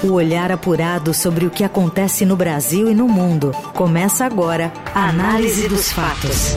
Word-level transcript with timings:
O 0.00 0.12
olhar 0.12 0.52
apurado 0.52 1.12
sobre 1.12 1.44
o 1.44 1.50
que 1.50 1.64
acontece 1.64 2.24
no 2.24 2.36
Brasil 2.36 2.88
e 2.88 2.94
no 2.94 3.08
mundo. 3.08 3.50
Começa 3.74 4.24
agora 4.24 4.72
a 4.94 5.08
Análise 5.08 5.66
dos 5.68 5.90
Fatos. 5.90 6.54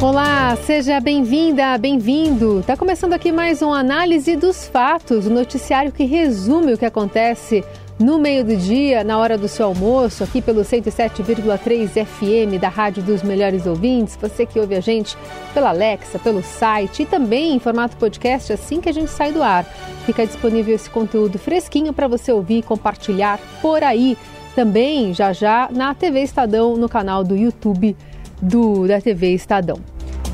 Olá, 0.00 0.56
seja 0.64 1.00
bem-vinda, 1.00 1.76
bem-vindo. 1.78 2.62
Tá 2.64 2.76
começando 2.76 3.12
aqui 3.12 3.32
mais 3.32 3.60
um 3.60 3.72
Análise 3.72 4.36
dos 4.36 4.68
Fatos, 4.68 5.26
o 5.26 5.30
um 5.30 5.34
noticiário 5.34 5.90
que 5.90 6.04
resume 6.04 6.72
o 6.72 6.78
que 6.78 6.86
acontece 6.86 7.64
no 8.00 8.18
meio 8.18 8.42
do 8.42 8.56
dia, 8.56 9.04
na 9.04 9.18
hora 9.18 9.36
do 9.36 9.46
seu 9.46 9.66
almoço, 9.66 10.24
aqui 10.24 10.40
pelo 10.40 10.62
107,3 10.62 12.06
FM 12.06 12.58
da 12.58 12.70
Rádio 12.70 13.02
dos 13.02 13.22
Melhores 13.22 13.66
Ouvintes. 13.66 14.16
Você 14.16 14.46
que 14.46 14.58
ouve 14.58 14.74
a 14.74 14.80
gente 14.80 15.18
pela 15.52 15.68
Alexa, 15.68 16.18
pelo 16.18 16.42
site 16.42 17.02
e 17.02 17.06
também 17.06 17.54
em 17.54 17.58
formato 17.58 17.98
podcast 17.98 18.54
assim 18.54 18.80
que 18.80 18.88
a 18.88 18.92
gente 18.92 19.10
sai 19.10 19.32
do 19.32 19.42
ar. 19.42 19.64
Fica 20.06 20.26
disponível 20.26 20.74
esse 20.74 20.88
conteúdo 20.88 21.38
fresquinho 21.38 21.92
para 21.92 22.08
você 22.08 22.32
ouvir 22.32 22.60
e 22.60 22.62
compartilhar 22.62 23.38
por 23.60 23.84
aí. 23.84 24.16
Também 24.54 25.12
já 25.12 25.34
já 25.34 25.68
na 25.70 25.94
TV 25.94 26.22
Estadão, 26.22 26.76
no 26.76 26.88
canal 26.88 27.22
do 27.22 27.36
YouTube 27.36 27.94
do, 28.40 28.88
da 28.88 28.98
TV 28.98 29.34
Estadão. 29.34 29.76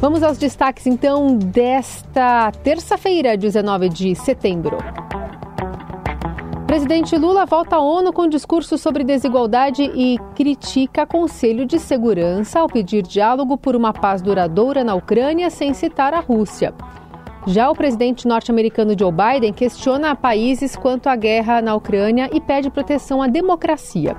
Vamos 0.01 0.23
aos 0.23 0.39
destaques 0.39 0.87
então 0.87 1.37
desta 1.37 2.53
terça-feira, 2.63 3.37
19 3.37 3.89
de 3.89 4.15
setembro. 4.15 4.79
Presidente 6.77 7.17
Lula 7.17 7.47
volta 7.47 7.77
à 7.77 7.81
ONU 7.81 8.13
com 8.13 8.29
discurso 8.29 8.77
sobre 8.77 9.03
desigualdade 9.03 9.83
e 9.83 10.19
critica 10.35 11.07
Conselho 11.07 11.65
de 11.65 11.79
Segurança 11.79 12.61
ao 12.61 12.67
pedir 12.67 13.03
diálogo 13.03 13.57
por 13.57 13.75
uma 13.75 13.95
paz 13.95 14.21
duradoura 14.21 14.85
na 14.85 14.95
Ucrânia 14.95 15.49
sem 15.49 15.73
citar 15.73 16.13
a 16.13 16.21
Rússia. 16.21 16.75
Já 17.47 17.71
o 17.71 17.75
presidente 17.75 18.29
norte-americano 18.29 18.95
Joe 18.97 19.11
Biden 19.11 19.55
questiona 19.55 20.15
países 20.15 20.77
quanto 20.77 21.07
à 21.07 21.17
guerra 21.17 21.63
na 21.63 21.75
Ucrânia 21.75 22.29
e 22.31 22.43
pede 22.43 22.69
proteção 22.69 23.23
à 23.23 23.27
democracia. 23.27 24.15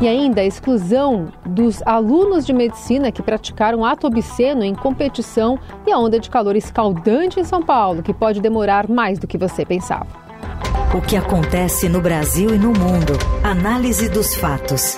E 0.00 0.08
ainda 0.08 0.40
a 0.40 0.46
exclusão 0.46 1.28
dos 1.44 1.82
alunos 1.84 2.46
de 2.46 2.54
medicina 2.54 3.12
que 3.12 3.22
praticaram 3.22 3.84
ato 3.84 4.06
obsceno 4.06 4.64
em 4.64 4.74
competição 4.74 5.58
e 5.86 5.92
a 5.92 5.98
onda 5.98 6.18
de 6.18 6.30
calor 6.30 6.56
escaldante 6.56 7.38
em 7.38 7.44
São 7.44 7.62
Paulo, 7.62 8.02
que 8.02 8.14
pode 8.14 8.40
demorar 8.40 8.88
mais 8.88 9.18
do 9.18 9.26
que 9.26 9.36
você 9.36 9.62
pensava. 9.62 10.27
O 10.94 11.00
que 11.00 11.16
acontece 11.16 11.88
no 11.88 12.00
Brasil 12.00 12.54
e 12.54 12.58
no 12.58 12.72
mundo. 12.72 13.12
Análise 13.42 14.08
dos 14.08 14.34
fatos. 14.34 14.96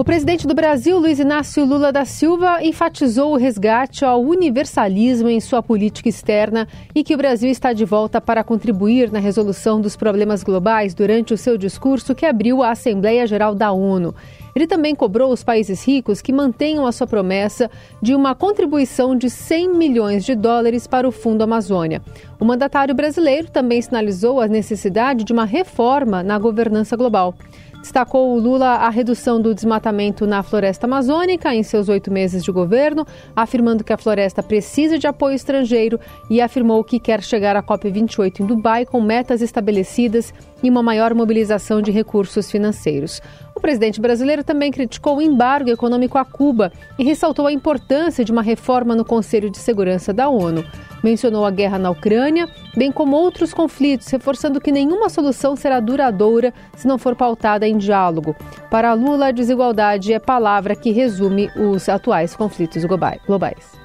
O 0.00 0.04
presidente 0.10 0.46
do 0.46 0.54
Brasil, 0.54 0.98
Luiz 0.98 1.18
Inácio 1.18 1.62
Lula 1.62 1.92
da 1.92 2.06
Silva, 2.06 2.64
enfatizou 2.64 3.34
o 3.34 3.36
resgate 3.36 4.02
ao 4.02 4.22
universalismo 4.22 5.28
em 5.28 5.38
sua 5.40 5.62
política 5.62 6.08
externa 6.08 6.66
e 6.94 7.04
que 7.04 7.14
o 7.14 7.18
Brasil 7.18 7.50
está 7.50 7.74
de 7.74 7.84
volta 7.84 8.18
para 8.18 8.42
contribuir 8.42 9.12
na 9.12 9.18
resolução 9.18 9.78
dos 9.78 9.96
problemas 9.96 10.42
globais 10.42 10.94
durante 10.94 11.34
o 11.34 11.36
seu 11.36 11.58
discurso 11.58 12.14
que 12.14 12.24
abriu 12.24 12.62
a 12.62 12.70
Assembleia 12.70 13.26
Geral 13.26 13.54
da 13.54 13.72
ONU. 13.72 14.14
Ele 14.56 14.66
também 14.66 14.94
cobrou 14.94 15.30
os 15.30 15.44
países 15.44 15.86
ricos 15.86 16.22
que 16.22 16.32
mantenham 16.32 16.86
a 16.86 16.92
sua 16.92 17.06
promessa 17.06 17.70
de 18.00 18.14
uma 18.14 18.34
contribuição 18.34 19.14
de 19.14 19.28
100 19.28 19.68
milhões 19.76 20.24
de 20.24 20.34
dólares 20.34 20.86
para 20.86 21.06
o 21.06 21.12
Fundo 21.12 21.42
Amazônia. 21.42 22.00
O 22.40 22.44
mandatário 22.46 22.94
brasileiro 22.94 23.50
também 23.50 23.82
sinalizou 23.82 24.40
a 24.40 24.48
necessidade 24.48 25.24
de 25.24 25.32
uma 25.34 25.44
reforma 25.44 26.22
na 26.22 26.38
governança 26.38 26.96
global. 26.96 27.34
Destacou 27.80 28.36
o 28.36 28.38
Lula 28.38 28.66
a 28.66 28.90
redução 28.90 29.40
do 29.40 29.54
desmatamento 29.54 30.26
na 30.26 30.42
floresta 30.42 30.86
amazônica 30.86 31.54
em 31.54 31.62
seus 31.62 31.88
oito 31.88 32.12
meses 32.12 32.44
de 32.44 32.52
governo, 32.52 33.06
afirmando 33.34 33.82
que 33.82 33.92
a 33.92 33.96
floresta 33.96 34.42
precisa 34.42 34.98
de 34.98 35.06
apoio 35.06 35.34
estrangeiro 35.34 35.98
e 36.28 36.42
afirmou 36.42 36.84
que 36.84 37.00
quer 37.00 37.22
chegar 37.22 37.56
à 37.56 37.62
COP28 37.62 38.40
em 38.40 38.46
Dubai 38.46 38.84
com 38.84 39.00
metas 39.00 39.40
estabelecidas 39.40 40.32
e 40.62 40.68
uma 40.68 40.82
maior 40.82 41.14
mobilização 41.14 41.80
de 41.80 41.90
recursos 41.90 42.50
financeiros. 42.50 43.22
O 43.60 43.68
presidente 43.70 44.00
brasileiro 44.00 44.42
também 44.42 44.72
criticou 44.72 45.18
o 45.18 45.20
embargo 45.20 45.68
econômico 45.68 46.16
a 46.16 46.24
Cuba 46.24 46.72
e 46.98 47.04
ressaltou 47.04 47.46
a 47.46 47.52
importância 47.52 48.24
de 48.24 48.32
uma 48.32 48.40
reforma 48.40 48.96
no 48.96 49.04
Conselho 49.04 49.50
de 49.50 49.58
Segurança 49.58 50.14
da 50.14 50.30
ONU. 50.30 50.64
Mencionou 51.04 51.44
a 51.44 51.50
guerra 51.50 51.78
na 51.78 51.90
Ucrânia, 51.90 52.48
bem 52.74 52.90
como 52.90 53.18
outros 53.18 53.52
conflitos, 53.52 54.08
reforçando 54.08 54.62
que 54.62 54.72
nenhuma 54.72 55.10
solução 55.10 55.54
será 55.56 55.78
duradoura 55.78 56.54
se 56.74 56.88
não 56.88 56.96
for 56.96 57.14
pautada 57.14 57.68
em 57.68 57.76
diálogo. 57.76 58.34
Para 58.70 58.94
Lula, 58.94 59.26
a 59.26 59.30
desigualdade 59.30 60.14
é 60.14 60.18
palavra 60.18 60.74
que 60.74 60.90
resume 60.90 61.50
os 61.54 61.86
atuais 61.86 62.34
conflitos 62.34 62.82
globais. 63.26 63.78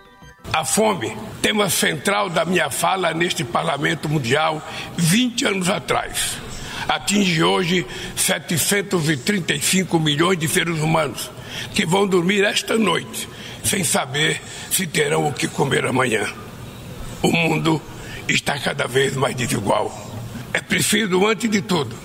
A 0.53 0.64
fome, 0.64 1.14
tema 1.41 1.69
central 1.69 2.30
da 2.30 2.46
minha 2.46 2.69
fala 2.69 3.14
neste 3.14 3.44
Parlamento 3.44 4.08
Mundial 4.08 4.62
20 4.96 5.46
anos 5.47 5.69
atrás 5.69 6.45
atinge 6.88 7.44
hoje 7.44 7.85
735 8.16 10.00
milhões 10.00 10.38
de 10.38 10.47
seres 10.47 10.79
humanos 10.79 11.29
que 11.73 11.85
vão 11.85 12.07
dormir 12.07 12.44
esta 12.44 12.78
noite 12.78 13.28
sem 13.63 13.84
saber 13.84 14.41
se 14.69 14.85
terão 14.85 15.28
o 15.28 15.34
que 15.34 15.47
comer 15.47 15.85
amanhã. 15.85 16.25
O 17.22 17.31
mundo 17.31 17.81
está 18.28 18.59
cada 18.59 18.88
vez 18.88 19.16
mais 19.16 19.35
desigual. 19.35 19.91
É 20.53 20.62
preciso, 20.62 21.25
antes 21.25 21.50
de 21.50 21.62
tudo, 21.62 21.96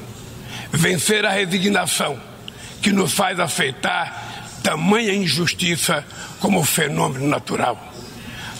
vencer 0.72 1.24
a 1.26 1.30
resignação 1.30 2.18
que 2.80 2.92
nos 2.92 3.12
faz 3.12 3.38
aceitar 3.38 4.58
tamanha 4.62 5.12
injustiça 5.12 6.04
como 6.40 6.64
fenômeno 6.64 7.26
natural. 7.28 7.78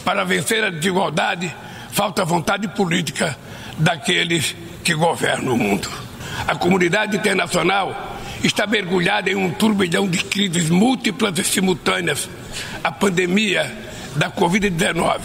Para 0.04 0.24
vencer 0.24 0.62
a 0.62 0.70
desigualdade, 0.70 1.54
falta 1.92 2.24
vontade 2.24 2.68
política 2.68 3.36
daqueles 3.78 4.54
que 4.84 4.94
governam 4.94 5.54
o 5.54 5.58
mundo. 5.58 6.09
A 6.46 6.54
comunidade 6.54 7.16
internacional 7.16 8.18
está 8.42 8.66
mergulhada 8.66 9.30
em 9.30 9.34
um 9.34 9.50
turbilhão 9.50 10.08
de 10.08 10.24
crises 10.24 10.70
múltiplas 10.70 11.38
e 11.38 11.44
simultâneas. 11.44 12.28
A 12.82 12.90
pandemia 12.90 13.72
da 14.16 14.30
Covid-19, 14.30 15.20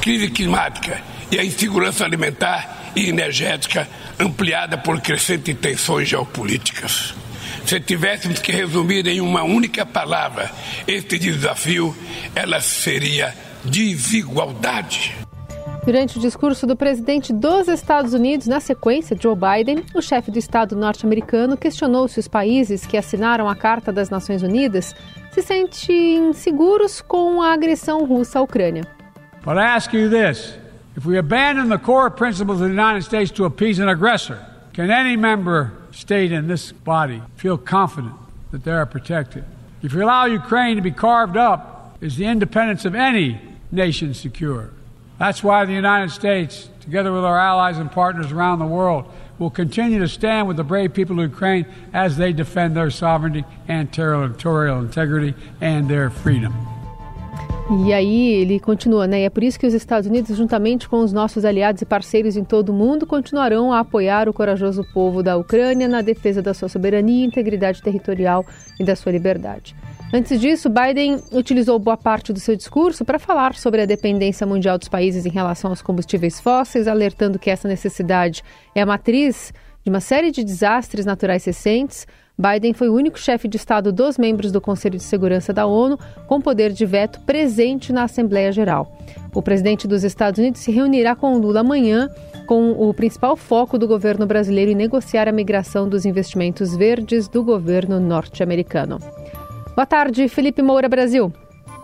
crise 0.00 0.28
climática 0.30 1.00
e 1.30 1.38
a 1.38 1.44
insegurança 1.44 2.04
alimentar 2.04 2.92
e 2.94 3.08
energética 3.08 3.88
ampliada 4.18 4.76
por 4.76 5.00
crescentes 5.00 5.56
tensões 5.58 6.08
geopolíticas. 6.08 7.14
Se 7.64 7.78
tivéssemos 7.78 8.40
que 8.40 8.52
resumir 8.52 9.06
em 9.06 9.20
uma 9.20 9.42
única 9.42 9.86
palavra 9.86 10.50
este 10.86 11.18
desafio, 11.18 11.96
ela 12.34 12.60
seria 12.60 13.34
desigualdade. 13.64 15.14
Durante 15.84 16.18
o 16.18 16.20
discurso 16.20 16.66
do 16.66 16.76
presidente 16.76 17.32
dos 17.32 17.66
Estados 17.66 18.12
Unidos, 18.12 18.46
na 18.46 18.60
sequência, 18.60 19.16
Joe 19.18 19.34
Biden, 19.34 19.82
o 19.94 20.02
chefe 20.02 20.30
do 20.30 20.38
Estado 20.38 20.76
norte-americano 20.76 21.56
questionou 21.56 22.06
se 22.06 22.20
os 22.20 22.28
países 22.28 22.84
que 22.84 22.98
assinaram 22.98 23.48
a 23.48 23.56
Carta 23.56 23.90
das 23.90 24.10
Nações 24.10 24.42
Unidas 24.42 24.94
se 25.32 25.40
sentem 25.40 26.32
seguros 26.34 27.00
com 27.00 27.40
a 27.40 27.54
agressão 27.54 28.04
russa 28.04 28.38
à 28.38 28.42
Ucrânia. 28.42 28.86
But 29.42 29.56
I 29.56 29.64
ask 29.64 29.94
you 29.94 30.10
this: 30.10 30.54
if 30.96 31.06
we 31.06 31.18
abandon 31.18 31.70
the 31.70 31.82
core 31.82 32.10
principles 32.10 32.60
of 32.60 32.68
the 32.68 32.74
United 32.74 33.02
States 33.02 33.30
to 33.32 33.46
appease 33.46 33.82
an 33.82 33.88
aggressor, 33.88 34.38
can 34.74 34.90
any 34.90 35.16
member 35.16 35.72
state 35.92 36.30
in 36.30 36.46
this 36.46 36.72
body 36.72 37.22
feel 37.36 37.56
confident 37.56 38.14
that 38.52 38.64
they 38.64 38.72
are 38.72 38.86
protected? 38.86 39.44
If 39.82 39.94
you 39.94 40.04
allow 40.04 40.26
Ukraine 40.26 40.76
to 40.76 40.82
be 40.82 40.92
carved 40.92 41.38
up, 41.38 41.96
is 42.02 42.16
the 42.16 42.26
independence 42.26 42.84
of 42.84 42.94
any 42.94 43.40
nation 43.72 44.12
secure? 44.12 44.68
That's 45.20 45.44
why 45.44 45.66
the 45.66 45.74
United 45.74 46.10
States, 46.10 46.70
together 46.80 47.12
with 47.12 47.24
our 47.26 47.38
allies 47.38 47.76
and 47.76 47.92
partners 47.92 48.32
around 48.32 48.58
the 48.58 48.64
world, 48.64 49.04
will 49.38 49.50
continue 49.50 49.98
to 49.98 50.08
stand 50.08 50.48
with 50.48 50.56
the 50.56 50.64
brave 50.64 50.94
people 50.94 51.20
of 51.20 51.30
Ukraine 51.30 51.66
as 51.92 52.16
they 52.16 52.32
defend 52.32 52.74
their 52.74 52.90
sovereignty 52.90 53.44
and 53.68 53.92
territorial 53.92 54.80
integrity 54.80 55.34
and 55.60 55.88
their 55.90 56.08
freedom. 56.08 56.54
E 57.84 57.92
aí 57.92 58.32
ele 58.32 58.58
continua, 58.58 59.06
né? 59.06 59.20
E 59.20 59.24
é 59.26 59.30
por 59.30 59.44
isso 59.44 59.60
que 59.60 59.66
os 59.66 59.74
Estados 59.74 60.08
Unidos, 60.08 60.34
juntamente 60.36 60.88
com 60.88 61.00
os 61.00 61.12
nossos 61.12 61.44
aliados 61.44 61.82
e 61.82 61.84
parceiros 61.84 62.34
em 62.34 62.42
todo 62.42 62.70
o 62.70 62.72
mundo, 62.72 63.06
continuarão 63.06 63.74
a 63.74 63.80
apoiar 63.80 64.26
o 64.26 64.32
corajoso 64.32 64.82
povo 64.94 65.22
da 65.22 65.36
Ucrânia 65.36 65.86
na 65.86 66.00
defesa 66.00 66.40
da 66.40 66.54
sua 66.54 66.70
soberania, 66.70 67.26
integridade 67.26 67.82
territorial 67.82 68.44
e 68.80 68.84
da 68.84 68.96
sua 68.96 69.12
liberdade. 69.12 69.76
Antes 70.12 70.40
disso, 70.40 70.68
Biden 70.68 71.22
utilizou 71.30 71.78
boa 71.78 71.96
parte 71.96 72.32
do 72.32 72.40
seu 72.40 72.56
discurso 72.56 73.04
para 73.04 73.16
falar 73.16 73.54
sobre 73.54 73.82
a 73.82 73.86
dependência 73.86 74.44
mundial 74.44 74.76
dos 74.76 74.88
países 74.88 75.24
em 75.24 75.30
relação 75.30 75.70
aos 75.70 75.82
combustíveis 75.82 76.40
fósseis, 76.40 76.88
alertando 76.88 77.38
que 77.38 77.48
essa 77.48 77.68
necessidade 77.68 78.42
é 78.74 78.80
a 78.80 78.86
matriz 78.86 79.52
de 79.84 79.88
uma 79.88 80.00
série 80.00 80.32
de 80.32 80.42
desastres 80.42 81.06
naturais 81.06 81.44
recentes. 81.44 82.08
Biden 82.36 82.72
foi 82.72 82.88
o 82.88 82.94
único 82.94 83.20
chefe 83.20 83.46
de 83.46 83.56
Estado 83.56 83.92
dos 83.92 84.18
membros 84.18 84.50
do 84.50 84.60
Conselho 84.60 84.98
de 84.98 85.04
Segurança 85.04 85.52
da 85.52 85.64
ONU 85.64 85.96
com 86.26 86.40
poder 86.40 86.72
de 86.72 86.84
veto 86.84 87.20
presente 87.20 87.92
na 87.92 88.02
Assembleia 88.02 88.50
Geral. 88.50 88.98
O 89.32 89.40
presidente 89.40 89.86
dos 89.86 90.02
Estados 90.02 90.40
Unidos 90.40 90.60
se 90.60 90.72
reunirá 90.72 91.14
com 91.14 91.38
Lula 91.38 91.60
amanhã, 91.60 92.08
com 92.48 92.72
o 92.72 92.92
principal 92.92 93.36
foco 93.36 93.78
do 93.78 93.86
governo 93.86 94.26
brasileiro 94.26 94.72
em 94.72 94.74
negociar 94.74 95.28
a 95.28 95.32
migração 95.32 95.88
dos 95.88 96.04
investimentos 96.04 96.74
verdes 96.74 97.28
do 97.28 97.44
governo 97.44 98.00
norte-americano. 98.00 98.98
Boa 99.80 99.86
tarde, 99.86 100.28
Felipe 100.28 100.60
Moura 100.60 100.90
Brasil. 100.90 101.32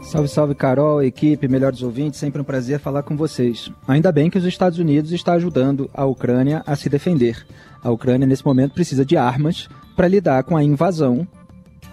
Salve, 0.03 0.29
salve, 0.29 0.55
Carol, 0.55 1.03
equipe, 1.03 1.49
melhores 1.49 1.81
ouvintes, 1.81 2.21
sempre 2.21 2.43
um 2.43 2.45
prazer 2.45 2.79
falar 2.79 3.03
com 3.03 3.17
vocês. 3.17 3.73
Ainda 3.89 4.13
bem 4.13 4.29
que 4.29 4.37
os 4.37 4.45
Estados 4.45 4.79
Unidos 4.79 5.13
está 5.13 5.33
ajudando 5.33 5.89
a 5.95 6.05
Ucrânia 6.05 6.63
a 6.67 6.77
se 6.77 6.91
defender. 6.91 7.47
A 7.83 7.91
Ucrânia, 7.91 8.27
nesse 8.27 8.45
momento, 8.45 8.75
precisa 8.75 9.03
de 9.03 9.17
armas 9.17 9.67
para 9.97 10.09
lidar 10.09 10.45
com 10.45 10.59
a 10.59 10.63
invasão 10.63 11.27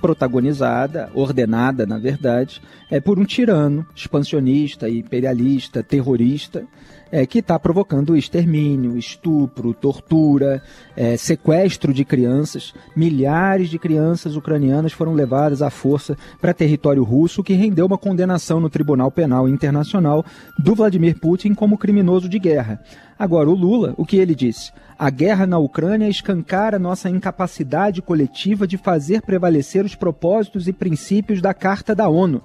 protagonizada, 0.01 1.09
ordenada, 1.15 1.85
na 1.85 1.97
verdade, 1.97 2.61
é 2.91 2.99
por 2.99 3.17
um 3.17 3.23
tirano 3.23 3.87
expansionista, 3.95 4.89
imperialista, 4.89 5.81
terrorista, 5.81 6.65
é, 7.13 7.27
que 7.27 7.37
está 7.37 7.59
provocando 7.59 8.17
extermínio, 8.17 8.97
estupro, 8.97 9.71
tortura, 9.71 10.63
é, 10.97 11.15
sequestro 11.15 11.93
de 11.93 12.03
crianças. 12.03 12.73
Milhares 12.95 13.69
de 13.69 13.77
crianças 13.77 14.35
ucranianas 14.35 14.93
foram 14.93 15.13
levadas 15.13 15.61
à 15.61 15.69
força 15.69 16.17
para 16.41 16.55
território 16.55 17.03
russo, 17.03 17.43
que 17.43 17.53
rendeu 17.53 17.85
uma 17.85 17.99
condenação 17.99 18.59
no 18.59 18.67
Tribunal 18.67 19.11
Penal 19.11 19.47
Internacional 19.47 20.25
do 20.57 20.73
Vladimir 20.73 21.19
Putin 21.19 21.53
como 21.53 21.77
criminoso 21.77 22.27
de 22.27 22.39
guerra. 22.39 22.81
Agora, 23.19 23.47
o 23.47 23.53
Lula, 23.53 23.93
o 23.95 24.07
que 24.07 24.17
ele 24.17 24.33
disse? 24.33 24.71
A 24.97 25.11
guerra 25.11 25.45
na 25.45 25.59
Ucrânia 25.59 26.09
escancara 26.09 26.79
nossa 26.79 27.11
incapacidade 27.11 28.01
coletiva 28.01 28.65
de 28.65 28.75
fazer 28.75 29.21
prevalecer 29.21 29.85
os 29.85 29.93
propósitos 29.93 30.67
e 30.67 30.73
princípios 30.73 31.43
da 31.43 31.53
Carta 31.53 31.93
da 31.93 32.09
ONU. 32.09 32.41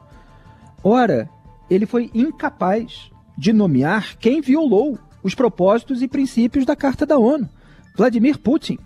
Ora, 0.84 1.26
ele 1.70 1.86
foi 1.86 2.10
incapaz 2.14 3.10
de 3.38 3.52
nomear 3.52 4.16
quem 4.18 4.40
violou 4.40 4.98
os 5.22 5.34
propósitos 5.34 6.02
e 6.02 6.08
princípios 6.08 6.66
da 6.66 6.74
Carta 6.74 7.06
da 7.06 7.16
ONU. 7.16 7.48
Vladimir 7.96 8.38
Putin. 8.38 8.78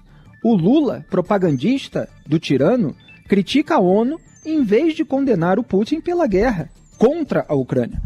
O 0.44 0.54
Lula, 0.54 1.06
propagandista 1.08 2.08
do 2.26 2.38
tirano, 2.38 2.94
critica 3.28 3.76
a 3.76 3.81
ONU 3.81 4.20
em 4.44 4.62
vez 4.62 4.94
de 4.94 5.04
condenar 5.04 5.58
o 5.58 5.62
Putin 5.62 6.00
pela 6.00 6.26
guerra 6.26 6.70
contra 6.99 7.46
a 7.49 7.54
Ucrânia. 7.54 8.02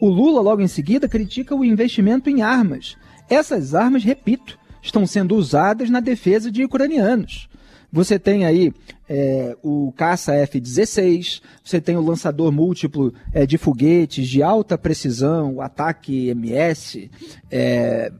O 0.00 0.08
Lula, 0.08 0.42
logo 0.42 0.60
em 0.60 0.68
seguida, 0.68 1.08
critica 1.08 1.54
o 1.54 1.64
investimento 1.64 2.28
em 2.28 2.42
armas. 2.42 2.96
Essas 3.30 3.74
armas, 3.74 4.04
repito, 4.04 4.58
estão 4.82 5.06
sendo 5.06 5.34
usadas 5.34 5.88
na 5.88 6.00
defesa 6.00 6.50
de 6.50 6.64
ucranianos. 6.64 7.48
Você 7.96 8.18
tem 8.18 8.44
aí 8.44 8.74
é, 9.08 9.56
o 9.62 9.90
caça 9.96 10.34
F-16, 10.34 11.40
você 11.64 11.80
tem 11.80 11.96
o 11.96 12.02
lançador 12.02 12.52
múltiplo 12.52 13.14
é, 13.32 13.46
de 13.46 13.56
foguetes 13.56 14.28
de 14.28 14.42
alta 14.42 14.76
precisão, 14.76 15.54
o 15.54 15.62
ataque 15.62 16.28
MS. 16.28 17.10
É, 17.50 18.12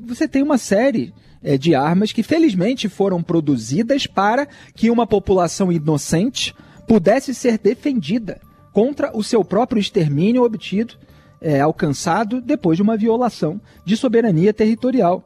você 0.00 0.26
tem 0.26 0.42
uma 0.42 0.56
série 0.56 1.12
é, 1.42 1.58
de 1.58 1.74
armas 1.74 2.10
que 2.10 2.22
felizmente 2.22 2.88
foram 2.88 3.22
produzidas 3.22 4.06
para 4.06 4.48
que 4.74 4.90
uma 4.90 5.06
população 5.06 5.70
inocente 5.70 6.54
pudesse 6.86 7.34
ser 7.34 7.58
defendida 7.58 8.40
contra 8.72 9.14
o 9.14 9.22
seu 9.22 9.44
próprio 9.44 9.78
extermínio 9.78 10.42
obtido, 10.42 10.94
é, 11.38 11.60
alcançado 11.60 12.40
depois 12.40 12.78
de 12.78 12.82
uma 12.82 12.96
violação 12.96 13.60
de 13.84 13.94
soberania 13.94 14.54
territorial. 14.54 15.22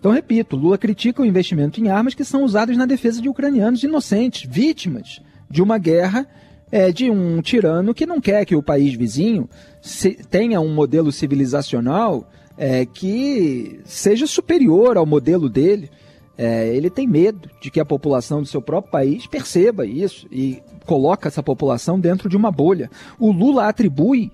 Então, 0.00 0.12
repito, 0.12 0.56
Lula 0.56 0.78
critica 0.78 1.20
o 1.20 1.26
investimento 1.26 1.78
em 1.78 1.90
armas 1.90 2.14
que 2.14 2.24
são 2.24 2.42
usadas 2.42 2.74
na 2.74 2.86
defesa 2.86 3.20
de 3.20 3.28
ucranianos 3.28 3.82
inocentes, 3.82 4.48
vítimas 4.50 5.20
de 5.48 5.62
uma 5.62 5.76
guerra 5.76 6.26
é, 6.72 6.90
de 6.90 7.10
um 7.10 7.42
tirano 7.42 7.92
que 7.92 8.06
não 8.06 8.18
quer 8.18 8.46
que 8.46 8.56
o 8.56 8.62
país 8.62 8.94
vizinho 8.94 9.46
se, 9.82 10.12
tenha 10.30 10.58
um 10.58 10.72
modelo 10.72 11.12
civilizacional 11.12 12.26
é, 12.56 12.86
que 12.86 13.78
seja 13.84 14.26
superior 14.26 14.96
ao 14.96 15.04
modelo 15.04 15.50
dele. 15.50 15.90
É, 16.38 16.74
ele 16.74 16.88
tem 16.88 17.06
medo 17.06 17.50
de 17.60 17.70
que 17.70 17.78
a 17.78 17.84
população 17.84 18.40
do 18.40 18.48
seu 18.48 18.62
próprio 18.62 18.90
país 18.90 19.26
perceba 19.26 19.84
isso 19.84 20.26
e 20.32 20.62
coloca 20.86 21.28
essa 21.28 21.42
população 21.42 22.00
dentro 22.00 22.26
de 22.26 22.38
uma 22.38 22.50
bolha. 22.50 22.90
O 23.18 23.30
Lula 23.30 23.68
atribui 23.68 24.32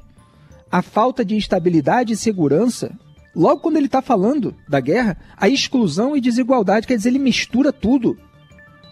a 0.70 0.80
falta 0.80 1.24
de 1.24 1.36
estabilidade 1.36 2.12
e 2.12 2.16
segurança 2.16 2.96
logo 3.36 3.60
quando 3.60 3.76
ele 3.76 3.86
está 3.86 4.00
falando 4.00 4.54
da 4.66 4.80
guerra, 4.80 5.18
a 5.36 5.46
exclusão 5.46 6.16
e 6.16 6.20
desigualdade, 6.20 6.86
quer 6.86 6.96
dizer, 6.96 7.10
ele 7.10 7.18
mistura 7.18 7.70
tudo. 7.70 8.16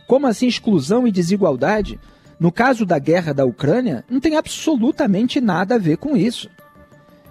Como 0.06 0.26
assim 0.26 0.46
exclusão 0.46 1.08
e 1.08 1.10
desigualdade? 1.10 1.98
No 2.38 2.52
caso 2.52 2.84
da 2.84 2.98
guerra 2.98 3.32
da 3.32 3.46
Ucrânia, 3.46 4.04
não 4.08 4.20
tem 4.20 4.36
absolutamente 4.36 5.40
nada 5.40 5.76
a 5.76 5.78
ver 5.78 5.96
com 5.96 6.14
isso. 6.14 6.50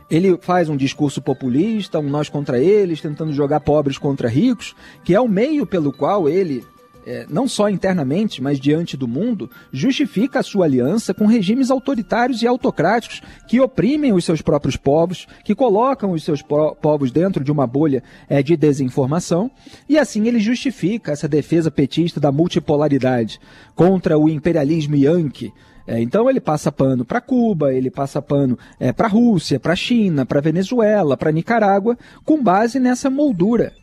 Ele 0.10 0.38
faz 0.42 0.69
um 0.69 0.75
discurso 0.75 1.21
populista, 1.21 2.00
um 2.00 2.10
nós 2.10 2.30
contra 2.30 2.60
eles, 2.60 3.00
tentando 3.00 3.31
jogar 3.31 3.60
pobres 3.60 3.98
contra 3.98 4.27
ricos, 4.27 4.75
que 5.04 5.13
é 5.13 5.21
o 5.21 5.27
meio 5.27 5.68
pelo 5.68 5.94
qual 5.94 6.27
ele 6.27 6.63
é, 7.05 7.25
não 7.29 7.47
só 7.47 7.69
internamente, 7.69 8.41
mas 8.41 8.59
diante 8.59 8.95
do 8.95 9.07
mundo, 9.07 9.50
justifica 9.71 10.39
a 10.39 10.44
sua 10.44 10.65
aliança 10.65 11.13
com 11.13 11.25
regimes 11.25 11.69
autoritários 11.69 12.41
e 12.41 12.47
autocráticos 12.47 13.21
que 13.47 13.59
oprimem 13.59 14.13
os 14.13 14.25
seus 14.25 14.41
próprios 14.41 14.75
povos, 14.75 15.27
que 15.44 15.55
colocam 15.55 16.11
os 16.11 16.23
seus 16.23 16.41
povos 16.41 17.11
dentro 17.11 17.44
de 17.44 17.51
uma 17.51 17.67
bolha 17.67 18.03
é, 18.29 18.41
de 18.41 18.55
desinformação, 18.55 19.51
e 19.88 19.97
assim 19.97 20.27
ele 20.27 20.39
justifica 20.39 21.11
essa 21.11 21.27
defesa 21.27 21.69
petista 21.69 22.19
da 22.19 22.31
multipolaridade 22.31 23.39
contra 23.75 24.17
o 24.17 24.29
imperialismo 24.29 24.95
yankee. 24.95 25.51
É, 25.85 26.01
então 26.01 26.29
ele 26.29 26.39
passa 26.39 26.71
pano 26.71 27.03
para 27.03 27.19
Cuba, 27.19 27.73
ele 27.73 27.91
passa 27.91 28.21
pano 28.21 28.57
é, 28.79 28.94
para 28.94 29.07
Rússia, 29.07 29.59
para 29.59 29.75
China, 29.75 30.25
para 30.25 30.39
Venezuela, 30.39 31.17
para 31.17 31.31
Nicarágua, 31.31 31.97
com 32.23 32.41
base 32.41 32.79
nessa 32.79 33.09
moldura. 33.09 33.73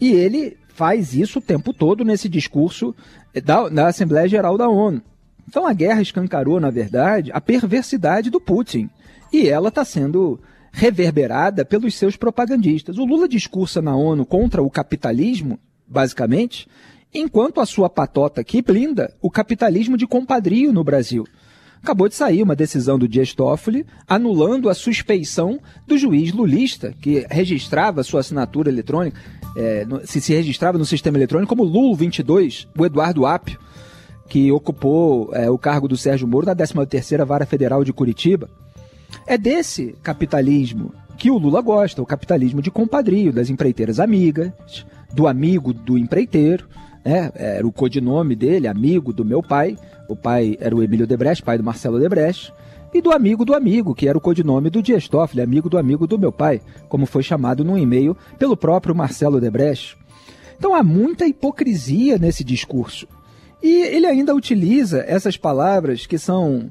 E 0.00 0.12
ele 0.12 0.56
faz 0.74 1.14
isso 1.14 1.38
o 1.38 1.42
tempo 1.42 1.72
todo 1.72 2.04
nesse 2.04 2.28
discurso 2.28 2.94
da, 3.44 3.68
da 3.68 3.86
Assembleia 3.88 4.28
Geral 4.28 4.58
da 4.58 4.68
ONU. 4.68 5.00
Então 5.48 5.66
a 5.66 5.72
guerra 5.72 6.02
escancarou, 6.02 6.58
na 6.58 6.70
verdade, 6.70 7.30
a 7.32 7.40
perversidade 7.40 8.28
do 8.28 8.40
Putin. 8.40 8.90
E 9.32 9.48
ela 9.48 9.68
está 9.68 9.84
sendo 9.84 10.40
reverberada 10.72 11.64
pelos 11.64 11.94
seus 11.94 12.16
propagandistas. 12.16 12.98
O 12.98 13.04
Lula 13.04 13.28
discursa 13.28 13.80
na 13.80 13.94
ONU 13.94 14.26
contra 14.26 14.62
o 14.62 14.70
capitalismo, 14.70 15.58
basicamente, 15.86 16.66
enquanto 17.12 17.60
a 17.60 17.66
sua 17.66 17.88
patota 17.88 18.40
aqui 18.40 18.60
blinda 18.60 19.14
o 19.22 19.30
capitalismo 19.30 19.96
de 19.96 20.06
compadrio 20.06 20.72
no 20.72 20.82
Brasil. 20.82 21.24
Acabou 21.84 22.08
de 22.08 22.14
sair 22.14 22.42
uma 22.42 22.56
decisão 22.56 22.98
do 22.98 23.06
Dias 23.06 23.34
Toffoli 23.34 23.84
anulando 24.08 24.70
a 24.70 24.74
suspeição 24.74 25.60
do 25.86 25.98
juiz 25.98 26.32
lulista, 26.32 26.94
que 26.98 27.26
registrava 27.28 28.02
sua 28.02 28.20
assinatura 28.20 28.70
eletrônica, 28.70 29.20
é, 29.56 29.86
se, 30.04 30.20
se 30.20 30.34
registrava 30.34 30.78
no 30.78 30.84
sistema 30.84 31.18
eletrônico 31.18 31.48
como 31.48 31.64
Lul 31.64 31.94
22, 31.94 32.68
o 32.76 32.84
Eduardo 32.84 33.26
Apio, 33.26 33.58
que 34.28 34.50
ocupou 34.50 35.30
é, 35.34 35.50
o 35.50 35.58
cargo 35.58 35.86
do 35.86 35.96
Sérgio 35.96 36.26
Moro 36.26 36.46
na 36.46 36.56
13ª 36.56 37.24
Vara 37.24 37.46
Federal 37.46 37.84
de 37.84 37.92
Curitiba. 37.92 38.48
É 39.26 39.38
desse 39.38 39.94
capitalismo 40.02 40.92
que 41.16 41.30
o 41.30 41.38
Lula 41.38 41.60
gosta, 41.60 42.02
o 42.02 42.06
capitalismo 42.06 42.60
de 42.60 42.70
compadrio, 42.70 43.32
das 43.32 43.48
empreiteiras 43.48 44.00
amigas, 44.00 44.52
do 45.12 45.28
amigo 45.28 45.72
do 45.72 45.96
empreiteiro, 45.96 46.66
né? 47.04 47.30
Era 47.34 47.66
o 47.66 47.72
codinome 47.72 48.34
dele, 48.34 48.66
amigo 48.66 49.12
do 49.12 49.24
meu 49.24 49.42
pai. 49.42 49.76
O 50.08 50.16
pai 50.16 50.56
era 50.60 50.74
o 50.74 50.82
Emílio 50.82 51.06
Debrecht, 51.06 51.44
pai 51.44 51.58
do 51.58 51.64
Marcelo 51.64 52.00
Debrecht. 52.00 52.52
E 52.94 53.00
do 53.00 53.10
amigo 53.10 53.44
do 53.44 53.56
amigo, 53.56 53.92
que 53.92 54.06
era 54.06 54.16
o 54.16 54.20
codinome 54.20 54.70
do 54.70 54.80
Dias 54.80 55.08
Toffoli, 55.08 55.42
amigo 55.42 55.68
do 55.68 55.76
amigo 55.76 56.06
do 56.06 56.16
meu 56.16 56.30
pai, 56.30 56.60
como 56.88 57.06
foi 57.06 57.24
chamado 57.24 57.64
num 57.64 57.76
e-mail 57.76 58.16
pelo 58.38 58.56
próprio 58.56 58.94
Marcelo 58.94 59.40
Debrecht. 59.40 59.98
Então 60.56 60.72
há 60.72 60.82
muita 60.84 61.26
hipocrisia 61.26 62.18
nesse 62.18 62.44
discurso. 62.44 63.08
E 63.60 63.82
ele 63.82 64.06
ainda 64.06 64.32
utiliza 64.32 65.04
essas 65.08 65.36
palavras 65.36 66.06
que 66.06 66.16
são 66.18 66.70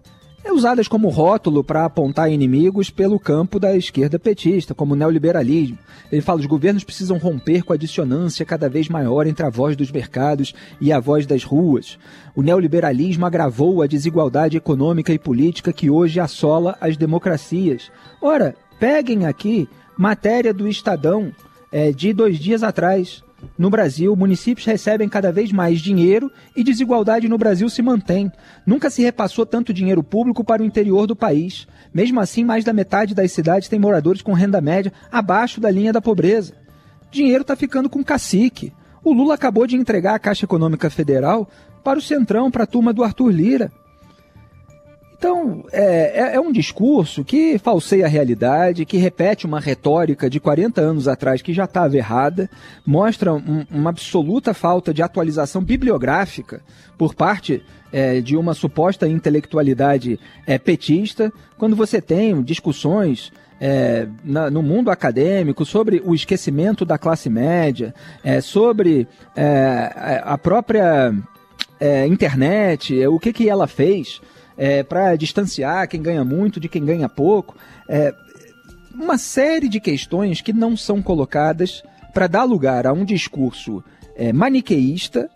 usadas 0.52 0.88
como 0.88 1.10
rótulo 1.10 1.64
para 1.64 1.86
apontar 1.86 2.32
inimigos 2.32 2.90
pelo 2.90 3.20
campo 3.20 3.60
da 3.60 3.76
esquerda 3.76 4.20
petista, 4.20 4.74
como 4.74 4.96
neoliberalismo. 4.96 5.78
Ele 6.12 6.22
fala 6.22 6.40
os 6.40 6.46
governos 6.46 6.84
precisam 6.84 7.18
romper 7.18 7.64
com 7.64 7.72
a 7.72 7.78
dissonância 7.78 8.46
cada 8.46 8.68
vez 8.68 8.90
maior 8.90 9.26
entre 9.26 9.46
a 9.46 9.50
voz 9.50 9.76
dos 9.76 9.92
mercados 9.92 10.54
e 10.82 10.92
a 10.92 11.00
voz 11.00 11.26
das 11.26 11.44
ruas. 11.44 11.98
O 12.36 12.42
neoliberalismo 12.42 13.26
agravou 13.26 13.82
a 13.82 13.88
desigualdade 13.88 14.58
econômica 14.58 15.14
e 15.14 15.20
política 15.20 15.72
que 15.72 15.90
hoje 15.90 16.20
assola 16.20 16.78
as 16.82 16.98
democracias. 16.98 17.92
Ora, 18.22 18.56
peguem 18.80 19.26
aqui 19.26 19.68
matéria 19.98 20.54
do 20.54 20.68
Estadão 20.68 21.32
é, 21.72 21.92
de 21.92 22.14
dois 22.14 22.38
dias 22.38 22.64
atrás. 22.64 23.24
No 23.58 23.70
Brasil, 23.70 24.16
municípios 24.16 24.66
recebem 24.66 25.08
cada 25.08 25.32
vez 25.32 25.52
mais 25.52 25.80
dinheiro 25.80 26.32
e 26.56 26.64
desigualdade 26.64 27.30
no 27.30 27.38
Brasil 27.38 27.70
se 27.70 27.82
mantém. 27.82 28.32
Nunca 28.66 28.90
se 28.90 29.02
repassou 29.02 29.46
tanto 29.46 29.74
dinheiro 29.74 30.04
público 30.04 30.44
para 30.44 30.62
o 30.62 30.66
interior 30.66 31.06
do 31.06 31.16
país. 31.16 31.68
Mesmo 31.94 32.20
assim, 32.20 32.44
mais 32.44 32.64
da 32.64 32.74
metade 32.74 33.14
das 33.14 33.32
cidades 33.32 33.70
tem 33.70 33.80
moradores 33.80 34.22
com 34.22 34.34
renda 34.34 34.60
média 34.60 34.92
abaixo 35.12 35.62
da 35.62 35.70
linha 35.70 35.94
da 35.94 36.02
pobreza. 36.02 36.54
Dinheiro 37.12 37.44
está 37.44 37.56
ficando 37.56 37.90
com 37.90 38.04
cacique. 38.04 38.74
O 39.04 39.14
Lula 39.14 39.36
acabou 39.36 39.68
de 39.68 39.76
entregar 39.76 40.16
a 40.16 40.20
Caixa 40.20 40.46
Econômica 40.46 40.90
Federal 40.90 41.48
para 41.84 42.00
o 42.00 42.02
Centrão, 42.02 42.50
para 42.50 42.64
a 42.64 42.68
turma 42.68 42.94
do 42.94 43.04
Arthur 43.04 43.30
Lira. 43.30 43.72
Então, 45.24 45.64
é, 45.72 46.20
é, 46.20 46.36
é, 46.36 46.40
um 46.42 46.52
discurso 46.52 47.24
que 47.24 47.58
falseia 47.58 48.08
a 48.08 48.10
realidade, 48.10 48.84
que 48.84 48.98
repete 48.98 49.46
uma 49.46 49.58
retórica 49.58 50.30
de 50.30 50.38
40 50.38 50.82
anos 50.82 51.08
atrás 51.08 51.42
que 51.42 51.54
já 51.54 51.64
estava 51.64 51.96
errada, 51.96 52.50
mostra 52.86 53.34
um, 53.34 53.66
uma 53.72 53.90
absoluta 53.90 54.54
falta 54.54 54.94
de 54.94 55.02
atualização 55.02 55.64
bibliográfica 55.64 56.62
por 56.98 57.16
parte 57.16 57.64
é, 57.90 58.20
de 58.20 58.36
uma 58.36 58.54
suposta 58.54 59.08
intelectualidade 59.08 60.20
é, 60.46 60.58
petista, 60.58 61.32
quando 61.58 61.74
você 61.74 62.02
tem 62.02 62.44
discussões 62.44 63.32
é, 63.62 64.06
na, 64.26 64.50
no 64.50 64.62
mundo 64.62 64.92
acadêmico 64.92 65.64
sobre 65.64 66.04
o 66.04 66.14
esquecimento 66.14 66.84
da 66.84 66.98
classe 66.98 67.30
média, 67.30 67.96
é, 68.26 68.42
sobre 68.42 69.08
é, 69.38 70.22
a 70.22 70.38
própria 70.38 71.16
é, 71.80 72.06
internet, 72.08 73.08
o 73.08 73.18
que, 73.18 73.32
que 73.32 73.48
ela 73.48 73.68
fez 73.68 74.20
é, 74.58 74.84
para 74.84 75.16
distanciar 75.16 75.88
quem 75.88 76.02
ganha 76.02 76.24
muito 76.24 76.60
de 76.60 76.70
quem 76.70 76.84
ganha 76.84 77.10
pouco. 77.10 77.56
É, 77.88 78.14
uma 78.94 79.18
série 79.18 79.68
de 79.68 79.80
questões 79.80 80.42
que 80.42 80.54
não 80.54 80.78
são 80.78 81.02
colocadas 81.02 81.84
para 82.14 82.28
dar 82.28 82.44
lugar 82.44 82.86
a 82.86 82.94
um 82.94 83.04
discurso 83.04 83.84
é, 84.16 84.32
maniqueísta 84.32 85.30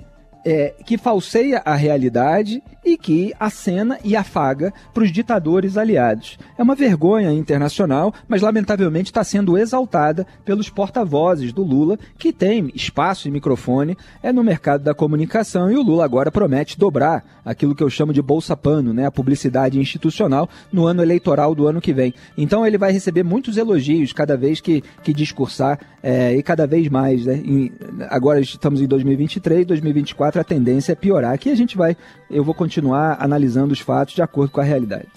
é, 0.46 0.74
que 0.86 0.98
falseia 0.98 1.62
a 1.66 1.76
realidade 1.76 2.62
e 2.88 2.98
que 2.98 3.34
acena 3.38 4.00
e 4.04 4.16
afaga 4.16 4.74
para 4.94 5.04
os 5.04 5.12
ditadores 5.12 5.78
aliados. 5.78 6.40
É 6.58 6.64
uma 6.64 6.74
vergonha 6.74 7.34
internacional, 7.34 8.14
mas 8.28 8.42
lamentavelmente 8.42 9.10
está 9.10 9.24
sendo 9.24 9.58
exaltada 9.58 10.26
pelos 10.46 10.70
porta-vozes 10.70 11.52
do 11.52 11.64
Lula, 11.64 12.00
que 12.18 12.32
tem 12.32 12.72
espaço 12.74 13.28
e 13.28 13.32
microfone 13.32 13.98
é 14.24 14.32
no 14.32 14.44
mercado 14.44 14.84
da 14.84 14.94
comunicação, 14.94 15.70
e 15.70 15.76
o 15.76 15.84
Lula 15.84 16.06
agora 16.06 16.32
promete 16.32 16.80
dobrar 16.80 17.42
aquilo 17.44 17.76
que 17.76 17.84
eu 17.84 17.90
chamo 17.90 18.14
de 18.14 18.22
bolsa 18.22 18.56
pano, 18.56 18.94
né, 18.94 19.06
a 19.06 19.12
publicidade 19.12 19.80
institucional, 19.80 20.50
no 20.72 20.86
ano 20.86 21.02
eleitoral 21.02 21.54
do 21.54 21.68
ano 21.68 21.82
que 21.82 21.94
vem. 21.94 22.14
Então 22.38 22.66
ele 22.66 22.78
vai 22.78 22.92
receber 22.92 23.24
muitos 23.24 23.58
elogios 23.58 24.14
cada 24.14 24.38
vez 24.38 24.62
que, 24.62 24.82
que 25.04 25.14
discursar 25.14 25.80
é, 26.02 26.36
e 26.36 26.42
cada 26.42 26.66
vez 26.66 26.88
mais. 26.88 27.26
Né? 27.26 27.42
Em, 27.44 27.72
agora 28.10 28.40
estamos 28.40 28.82
em 28.82 28.88
2023, 28.88 29.66
2024 29.66 30.40
a 30.40 30.44
tendência 30.44 30.94
é 30.94 30.96
piorar. 30.96 31.34
Aqui 31.34 31.50
a 31.50 31.56
gente 31.56 31.76
vai, 31.76 31.98
eu 32.30 32.44
vou 32.44 32.54
continuar 32.54 33.18
analisando 33.20 33.74
os 33.74 33.80
fatos 33.80 34.14
de 34.14 34.22
acordo 34.22 34.52
com 34.52 34.62
a 34.62 34.64
realidade. 34.64 35.08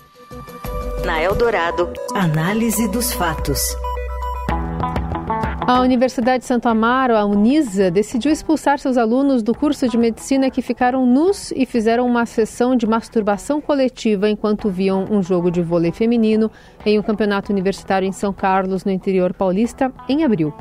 Na 1.04 1.20
Eldorado, 1.20 1.92
análise 2.14 2.86
dos 2.88 3.12
fatos. 3.12 3.76
A 5.66 5.80
Universidade 5.82 6.40
de 6.40 6.46
Santo 6.46 6.68
Amaro, 6.68 7.14
a 7.16 7.24
Unisa, 7.24 7.92
decidiu 7.92 8.32
expulsar 8.32 8.80
seus 8.80 8.96
alunos 8.96 9.40
do 9.40 9.54
curso 9.54 9.88
de 9.88 9.96
medicina 9.96 10.50
que 10.50 10.60
ficaram 10.60 11.06
nus 11.06 11.52
e 11.52 11.64
fizeram 11.64 12.06
uma 12.06 12.26
sessão 12.26 12.74
de 12.74 12.88
masturbação 12.88 13.60
coletiva 13.60 14.28
enquanto 14.28 14.68
viam 14.68 15.06
um 15.08 15.22
jogo 15.22 15.48
de 15.48 15.62
vôlei 15.62 15.92
feminino 15.92 16.50
em 16.84 16.98
um 16.98 17.02
campeonato 17.02 17.52
universitário 17.52 18.08
em 18.08 18.10
São 18.10 18.32
Carlos, 18.32 18.84
no 18.84 18.90
interior 18.90 19.32
paulista, 19.32 19.92
em 20.08 20.24
abril. 20.24 20.52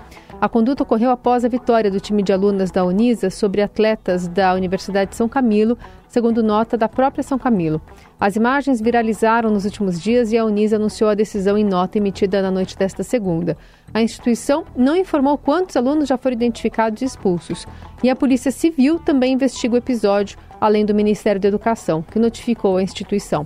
A 0.42 0.48
conduta 0.48 0.84
ocorreu 0.84 1.12
após 1.12 1.44
a 1.44 1.50
vitória 1.50 1.92
do 1.92 2.00
time 2.00 2.24
de 2.24 2.32
alunas 2.32 2.72
da 2.72 2.86
Unisa 2.86 3.30
sobre 3.30 3.62
atletas 3.62 4.26
da 4.26 4.54
Universidade 4.54 5.12
de 5.12 5.18
São 5.18 5.28
Camilo, 5.28 5.78
segundo 6.08 6.42
nota 6.42 6.78
da 6.78 6.88
própria 6.88 7.22
São 7.22 7.38
Camilo. 7.38 7.82
As 8.18 8.38
imagens 8.38 8.80
viralizaram 8.80 9.52
nos 9.52 9.66
últimos 9.66 10.02
dias 10.02 10.32
e 10.32 10.38
a 10.38 10.46
Unisa 10.46 10.78
anunciou 10.78 11.10
a 11.10 11.14
decisão 11.14 11.58
em 11.58 11.66
nota 11.66 11.98
emitida 11.98 12.42
na 12.42 12.50
noite 12.50 12.78
desta 12.78 13.04
segunda. 13.04 13.58
A 13.94 14.02
instituição 14.02 14.64
não 14.78 14.96
informou 14.96 15.38
quantos 15.38 15.76
alunos 15.76 16.08
já 16.08 16.18
foram 16.18 16.38
identificados 16.38 17.02
e 17.02 17.06
expulsos. 17.06 17.68
E 18.02 18.10
a 18.10 18.16
Polícia 18.16 18.50
Civil 18.50 18.98
também 18.98 19.34
investiga 19.34 19.74
o 19.74 19.78
episódio, 19.78 20.38
além 20.62 20.86
do 20.86 20.96
Ministério 20.96 21.42
da 21.42 21.50
Educação, 21.50 22.02
que 22.02 22.18
notificou 22.18 22.78
a 22.78 22.82
instituição. 22.84 23.46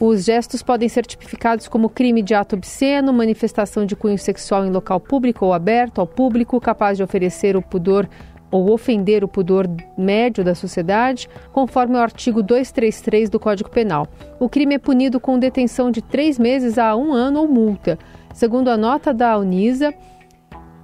Os 0.00 0.24
gestos 0.24 0.62
podem 0.62 0.88
ser 0.88 1.04
tipificados 1.04 1.68
como 1.68 1.90
crime 1.90 2.22
de 2.22 2.32
ato 2.32 2.56
obsceno, 2.56 3.12
manifestação 3.12 3.84
de 3.84 3.94
cunho 3.94 4.16
sexual 4.16 4.64
em 4.64 4.70
local 4.70 4.98
público 4.98 5.44
ou 5.44 5.52
aberto 5.52 6.00
ao 6.00 6.06
público, 6.06 6.58
capaz 6.58 6.96
de 6.96 7.02
oferecer 7.02 7.54
o 7.54 7.60
pudor 7.60 8.08
ou 8.50 8.72
ofender 8.72 9.22
o 9.22 9.28
pudor 9.28 9.68
médio 9.98 10.42
da 10.42 10.54
sociedade, 10.54 11.28
conforme 11.52 11.96
o 11.96 12.00
artigo 12.00 12.42
233 12.42 13.28
do 13.28 13.38
Código 13.38 13.68
Penal. 13.68 14.08
O 14.40 14.48
crime 14.48 14.76
é 14.76 14.78
punido 14.78 15.20
com 15.20 15.38
detenção 15.38 15.90
de 15.90 16.00
três 16.00 16.38
meses 16.38 16.78
a 16.78 16.96
um 16.96 17.12
ano 17.12 17.40
ou 17.40 17.46
multa. 17.46 17.98
Segundo 18.32 18.68
a 18.68 18.78
nota 18.78 19.12
da 19.12 19.36
Unisa, 19.36 19.92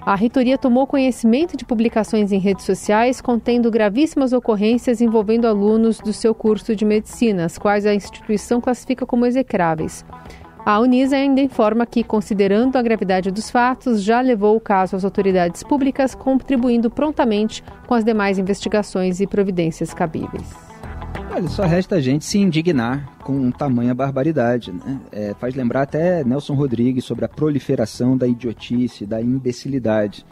a 0.06 0.14
reitoria 0.14 0.56
tomou 0.56 0.86
conhecimento 0.86 1.56
de 1.56 1.64
publicações 1.64 2.30
em 2.30 2.38
redes 2.38 2.64
sociais 2.64 3.20
contendo 3.20 3.72
gravíssimas 3.72 4.32
ocorrências 4.32 5.00
envolvendo 5.00 5.48
alunos 5.48 5.98
do 5.98 6.12
seu 6.12 6.32
curso 6.32 6.76
de 6.76 6.84
medicina, 6.84 7.44
as 7.44 7.58
quais 7.58 7.84
a 7.84 7.92
instituição 7.92 8.60
classifica 8.60 9.04
como 9.04 9.26
execráveis. 9.26 10.04
A 10.64 10.78
Unisa 10.78 11.16
ainda 11.16 11.40
informa 11.40 11.84
que, 11.84 12.04
considerando 12.04 12.76
a 12.76 12.82
gravidade 12.82 13.32
dos 13.32 13.50
fatos, 13.50 14.00
já 14.00 14.20
levou 14.20 14.56
o 14.56 14.60
caso 14.60 14.94
às 14.94 15.04
autoridades 15.04 15.64
públicas, 15.64 16.14
contribuindo 16.14 16.88
prontamente 16.88 17.64
com 17.88 17.94
as 17.94 18.04
demais 18.04 18.38
investigações 18.38 19.20
e 19.20 19.26
providências 19.26 19.92
cabíveis. 19.92 20.65
Olha, 21.36 21.48
só 21.50 21.66
resta 21.66 21.96
a 21.96 22.00
gente 22.00 22.24
se 22.24 22.38
indignar 22.38 23.14
com 23.18 23.50
tamanha 23.50 23.94
barbaridade. 23.94 24.72
Né? 24.72 24.98
É, 25.12 25.34
faz 25.34 25.54
lembrar 25.54 25.82
até 25.82 26.24
Nelson 26.24 26.54
Rodrigues 26.54 27.04
sobre 27.04 27.26
a 27.26 27.28
proliferação 27.28 28.16
da 28.16 28.26
idiotice, 28.26 29.04
da 29.04 29.20
imbecilidade. 29.20 30.24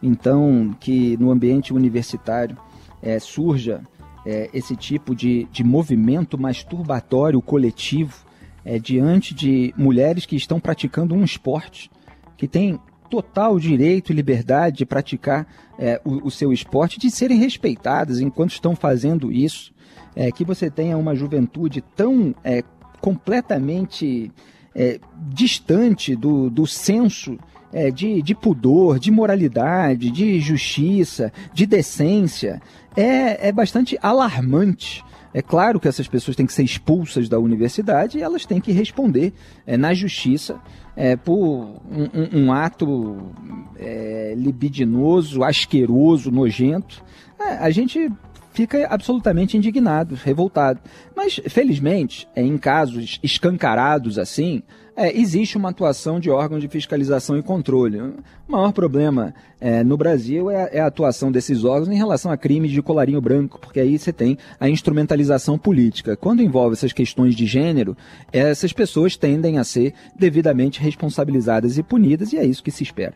Então, 0.00 0.72
que 0.78 1.16
no 1.16 1.32
ambiente 1.32 1.74
universitário 1.74 2.56
é, 3.02 3.18
surja 3.18 3.82
é, 4.24 4.50
esse 4.54 4.76
tipo 4.76 5.16
de, 5.16 5.48
de 5.50 5.64
movimento 5.64 6.38
masturbatório 6.38 7.42
coletivo 7.42 8.24
é, 8.64 8.78
diante 8.78 9.34
de 9.34 9.74
mulheres 9.76 10.26
que 10.26 10.36
estão 10.36 10.60
praticando 10.60 11.12
um 11.12 11.24
esporte, 11.24 11.90
que 12.36 12.46
tem 12.46 12.78
total 13.12 13.60
direito 13.60 14.10
e 14.10 14.14
liberdade 14.14 14.78
de 14.78 14.86
praticar 14.86 15.46
é, 15.78 16.00
o, 16.02 16.28
o 16.28 16.30
seu 16.30 16.50
esporte, 16.50 16.98
de 16.98 17.10
serem 17.10 17.36
respeitadas 17.36 18.20
enquanto 18.20 18.52
estão 18.52 18.74
fazendo 18.74 19.30
isso 19.30 19.70
é, 20.16 20.32
que 20.32 20.46
você 20.46 20.70
tenha 20.70 20.96
uma 20.96 21.14
juventude 21.14 21.84
tão 21.94 22.34
é, 22.42 22.64
completamente 23.02 24.32
é, 24.74 24.98
distante 25.28 26.16
do, 26.16 26.48
do 26.48 26.66
senso 26.66 27.38
é, 27.70 27.90
de, 27.90 28.22
de 28.22 28.34
pudor, 28.34 28.98
de 28.98 29.10
moralidade, 29.10 30.10
de 30.10 30.40
justiça, 30.40 31.30
de 31.52 31.66
decência, 31.66 32.62
é, 32.96 33.48
é 33.48 33.52
bastante 33.52 33.98
alarmante. 34.02 35.04
É 35.34 35.40
claro 35.40 35.80
que 35.80 35.88
essas 35.88 36.06
pessoas 36.06 36.36
têm 36.36 36.46
que 36.46 36.52
ser 36.52 36.62
expulsas 36.62 37.28
da 37.28 37.38
universidade 37.38 38.18
e 38.18 38.22
elas 38.22 38.44
têm 38.44 38.60
que 38.60 38.72
responder 38.72 39.32
é, 39.66 39.76
na 39.76 39.94
justiça 39.94 40.60
é, 40.94 41.16
por 41.16 41.34
um, 41.34 41.78
um, 41.90 42.44
um 42.44 42.52
ato 42.52 43.32
é, 43.78 44.34
libidinoso, 44.36 45.42
asqueroso, 45.42 46.30
nojento. 46.30 47.02
É, 47.40 47.54
a 47.58 47.70
gente 47.70 48.10
fica 48.52 48.86
absolutamente 48.88 49.56
indignado, 49.56 50.14
revoltado. 50.14 50.80
Mas, 51.16 51.40
felizmente, 51.48 52.28
em 52.36 52.56
casos 52.56 53.18
escancarados 53.22 54.18
assim, 54.18 54.62
é, 54.96 55.18
existe 55.18 55.56
uma 55.56 55.70
atuação 55.70 56.20
de 56.20 56.30
órgãos 56.30 56.60
de 56.60 56.68
fiscalização 56.68 57.36
e 57.38 57.42
controle. 57.42 57.98
O 57.98 58.14
maior 58.46 58.72
problema 58.72 59.34
é, 59.60 59.82
no 59.82 59.96
Brasil 59.96 60.50
é, 60.50 60.68
é, 60.72 60.80
a 60.80 60.86
atuação 60.86 61.32
desses 61.32 61.64
órgãos 61.64 61.88
em 61.88 61.96
relação 61.96 62.30
a 62.30 62.36
crimes 62.36 62.70
de 62.70 62.82
colarinho 62.82 63.20
branco, 63.20 63.58
porque 63.58 63.80
aí 63.80 63.98
você 63.98 64.12
tem 64.12 64.36
a 64.60 64.68
instrumentalização 64.68 65.58
política. 65.58 66.16
Quando 66.16 66.42
envolve 66.42 66.74
essas 66.74 66.92
questões 66.92 67.34
de 67.34 67.46
gênero, 67.46 67.96
essas 68.32 68.72
pessoas 68.72 69.16
tendem 69.16 69.58
a 69.58 69.64
ser 69.64 69.94
devidamente 70.14 70.80
responsabilizadas 70.80 71.78
e 71.78 71.82
punidas, 71.82 72.32
e 72.32 72.38
é 72.38 72.44
isso 72.44 72.62
que 72.62 72.70
se 72.70 72.82
espera. 72.82 73.14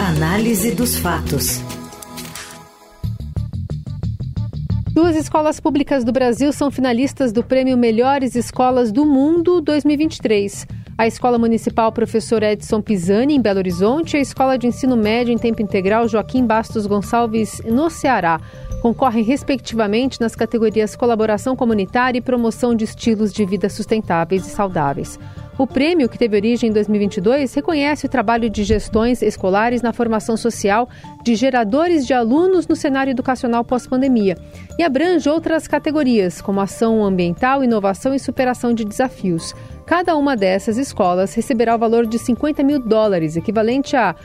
Análise 0.00 0.74
dos 0.74 0.96
fatos. 0.96 1.60
Duas 4.94 5.16
escolas 5.16 5.58
públicas 5.58 6.04
do 6.04 6.12
Brasil 6.12 6.52
são 6.52 6.70
finalistas 6.70 7.32
do 7.32 7.42
Prêmio 7.42 7.76
Melhores 7.76 8.36
Escolas 8.36 8.92
do 8.92 9.04
Mundo 9.04 9.60
2023. 9.60 10.68
A 10.96 11.04
Escola 11.04 11.36
Municipal 11.36 11.90
Professor 11.90 12.40
Edson 12.44 12.80
Pisani, 12.80 13.34
em 13.34 13.40
Belo 13.40 13.58
Horizonte, 13.58 14.14
e 14.14 14.18
a 14.18 14.22
Escola 14.22 14.56
de 14.56 14.68
Ensino 14.68 14.96
Médio 14.96 15.34
em 15.34 15.36
Tempo 15.36 15.60
Integral 15.60 16.06
Joaquim 16.06 16.46
Bastos 16.46 16.86
Gonçalves, 16.86 17.60
no 17.64 17.90
Ceará. 17.90 18.40
Concorrem, 18.82 19.24
respectivamente, 19.24 20.20
nas 20.20 20.36
categorias 20.36 20.94
Colaboração 20.94 21.56
Comunitária 21.56 22.18
e 22.18 22.22
Promoção 22.22 22.72
de 22.72 22.84
Estilos 22.84 23.32
de 23.32 23.44
Vida 23.44 23.68
Sustentáveis 23.68 24.46
e 24.46 24.50
Saudáveis. 24.50 25.18
O 25.56 25.68
prêmio, 25.68 26.08
que 26.08 26.18
teve 26.18 26.36
origem 26.36 26.68
em 26.68 26.72
2022, 26.72 27.54
reconhece 27.54 28.06
o 28.06 28.08
trabalho 28.08 28.50
de 28.50 28.64
gestões 28.64 29.22
escolares 29.22 29.82
na 29.82 29.92
formação 29.92 30.36
social 30.36 30.88
de 31.22 31.36
geradores 31.36 32.04
de 32.04 32.12
alunos 32.12 32.66
no 32.66 32.74
cenário 32.74 33.12
educacional 33.12 33.64
pós-pandemia 33.64 34.36
e 34.76 34.82
abrange 34.82 35.28
outras 35.28 35.68
categorias, 35.68 36.42
como 36.42 36.60
ação 36.60 37.04
ambiental, 37.04 37.62
inovação 37.62 38.12
e 38.12 38.18
superação 38.18 38.74
de 38.74 38.84
desafios. 38.84 39.54
Cada 39.86 40.16
uma 40.16 40.36
dessas 40.36 40.76
escolas 40.76 41.32
receberá 41.34 41.76
o 41.76 41.78
valor 41.78 42.04
de 42.04 42.18
50 42.18 42.62
mil 42.64 42.80
dólares, 42.80 43.36
equivalente 43.36 43.94
a 43.94 44.16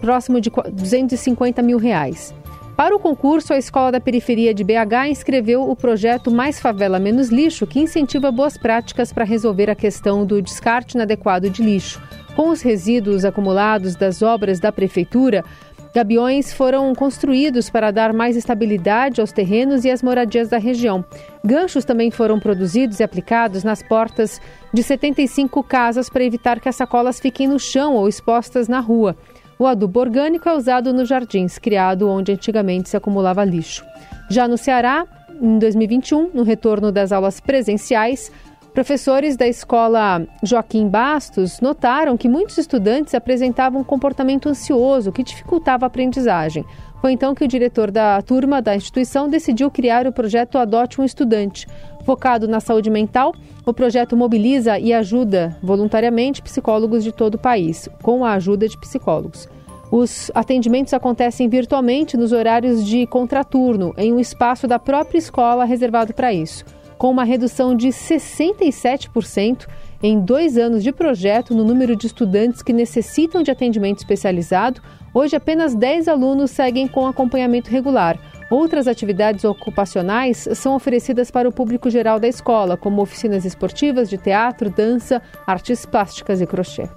próximo 0.00 0.40
de 0.40 0.48
250 0.48 1.60
mil 1.60 1.76
reais. 1.76 2.32
Para 2.76 2.96
o 2.96 2.98
concurso, 2.98 3.52
a 3.52 3.58
Escola 3.58 3.92
da 3.92 4.00
Periferia 4.00 4.54
de 4.54 4.64
BH 4.64 5.08
inscreveu 5.10 5.68
o 5.68 5.76
projeto 5.76 6.30
Mais 6.30 6.58
Favela 6.58 6.98
Menos 6.98 7.28
Lixo, 7.28 7.66
que 7.66 7.78
incentiva 7.78 8.32
boas 8.32 8.56
práticas 8.56 9.12
para 9.12 9.24
resolver 9.24 9.68
a 9.68 9.74
questão 9.74 10.24
do 10.24 10.40
descarte 10.40 10.96
inadequado 10.96 11.50
de 11.50 11.62
lixo. 11.62 12.00
Com 12.34 12.48
os 12.48 12.62
resíduos 12.62 13.26
acumulados 13.26 13.94
das 13.94 14.22
obras 14.22 14.58
da 14.58 14.72
Prefeitura, 14.72 15.44
Gabiões 15.94 16.54
foram 16.54 16.94
construídos 16.94 17.68
para 17.68 17.90
dar 17.90 18.14
mais 18.14 18.34
estabilidade 18.34 19.20
aos 19.20 19.30
terrenos 19.30 19.84
e 19.84 19.90
às 19.90 20.02
moradias 20.02 20.48
da 20.48 20.56
região. 20.56 21.04
Ganchos 21.44 21.84
também 21.84 22.10
foram 22.10 22.40
produzidos 22.40 22.98
e 22.98 23.02
aplicados 23.02 23.62
nas 23.62 23.82
portas 23.82 24.40
de 24.72 24.82
75 24.82 25.62
casas 25.62 26.08
para 26.08 26.24
evitar 26.24 26.60
que 26.60 26.68
as 26.68 26.76
sacolas 26.76 27.20
fiquem 27.20 27.46
no 27.46 27.60
chão 27.60 27.94
ou 27.94 28.08
expostas 28.08 28.68
na 28.68 28.80
rua. 28.80 29.14
O 29.62 29.66
adubo 29.68 30.00
orgânico 30.00 30.48
é 30.48 30.56
usado 30.56 30.92
nos 30.92 31.08
jardins, 31.08 31.56
criado 31.56 32.08
onde 32.08 32.32
antigamente 32.32 32.88
se 32.88 32.96
acumulava 32.96 33.44
lixo. 33.44 33.84
Já 34.28 34.48
no 34.48 34.58
Ceará, 34.58 35.06
em 35.40 35.56
2021, 35.56 36.32
no 36.34 36.42
retorno 36.42 36.90
das 36.90 37.12
aulas 37.12 37.38
presenciais, 37.38 38.32
professores 38.72 39.36
da 39.36 39.46
escola 39.46 40.26
Joaquim 40.42 40.88
Bastos 40.88 41.60
notaram 41.60 42.16
que 42.16 42.28
muitos 42.28 42.56
estudantes 42.56 43.14
apresentavam 43.14 43.82
um 43.82 43.84
comportamento 43.84 44.48
ansioso 44.48 45.12
que 45.12 45.22
dificultava 45.22 45.84
a 45.84 45.88
aprendizagem. 45.88 46.64
Foi 47.00 47.12
então 47.12 47.34
que 47.34 47.44
o 47.44 47.48
diretor 47.48 47.90
da 47.90 48.22
turma 48.22 48.62
da 48.62 48.74
instituição 48.74 49.28
decidiu 49.28 49.70
criar 49.70 50.06
o 50.06 50.12
projeto 50.12 50.56
Adote 50.56 51.00
um 51.00 51.04
Estudante. 51.04 51.66
Focado 52.04 52.48
na 52.48 52.60
saúde 52.60 52.90
mental, 52.90 53.34
o 53.66 53.74
projeto 53.74 54.16
mobiliza 54.16 54.78
e 54.78 54.92
ajuda 54.92 55.56
voluntariamente 55.62 56.40
psicólogos 56.40 57.04
de 57.04 57.12
todo 57.12 57.34
o 57.34 57.38
país, 57.38 57.88
com 58.02 58.24
a 58.24 58.32
ajuda 58.32 58.68
de 58.68 58.78
psicólogos. 58.78 59.48
Os 59.90 60.30
atendimentos 60.34 60.94
acontecem 60.94 61.48
virtualmente 61.48 62.16
nos 62.16 62.32
horários 62.32 62.86
de 62.86 63.06
contraturno, 63.06 63.92
em 63.98 64.12
um 64.12 64.18
espaço 64.18 64.66
da 64.66 64.78
própria 64.78 65.18
escola 65.18 65.64
reservado 65.64 66.14
para 66.14 66.32
isso, 66.32 66.64
com 67.02 67.10
uma 67.10 67.24
redução 67.24 67.74
de 67.74 67.88
67% 67.88 69.66
em 70.00 70.20
dois 70.20 70.56
anos 70.56 70.84
de 70.84 70.92
projeto 70.92 71.52
no 71.52 71.64
número 71.64 71.96
de 71.96 72.06
estudantes 72.06 72.62
que 72.62 72.72
necessitam 72.72 73.42
de 73.42 73.50
atendimento 73.50 73.98
especializado. 73.98 74.80
Hoje, 75.12 75.34
apenas 75.34 75.74
10 75.74 76.06
alunos 76.06 76.52
seguem 76.52 76.86
com 76.86 77.04
acompanhamento 77.04 77.72
regular. 77.72 78.16
Outras 78.48 78.86
atividades 78.86 79.44
ocupacionais 79.44 80.48
são 80.54 80.76
oferecidas 80.76 81.28
para 81.28 81.48
o 81.48 81.52
público 81.52 81.90
geral 81.90 82.20
da 82.20 82.28
escola, 82.28 82.76
como 82.76 83.02
oficinas 83.02 83.44
esportivas 83.44 84.08
de 84.08 84.16
teatro, 84.16 84.70
dança, 84.70 85.20
artes 85.44 85.84
plásticas 85.84 86.40
e 86.40 86.46
crochê. 86.46 86.88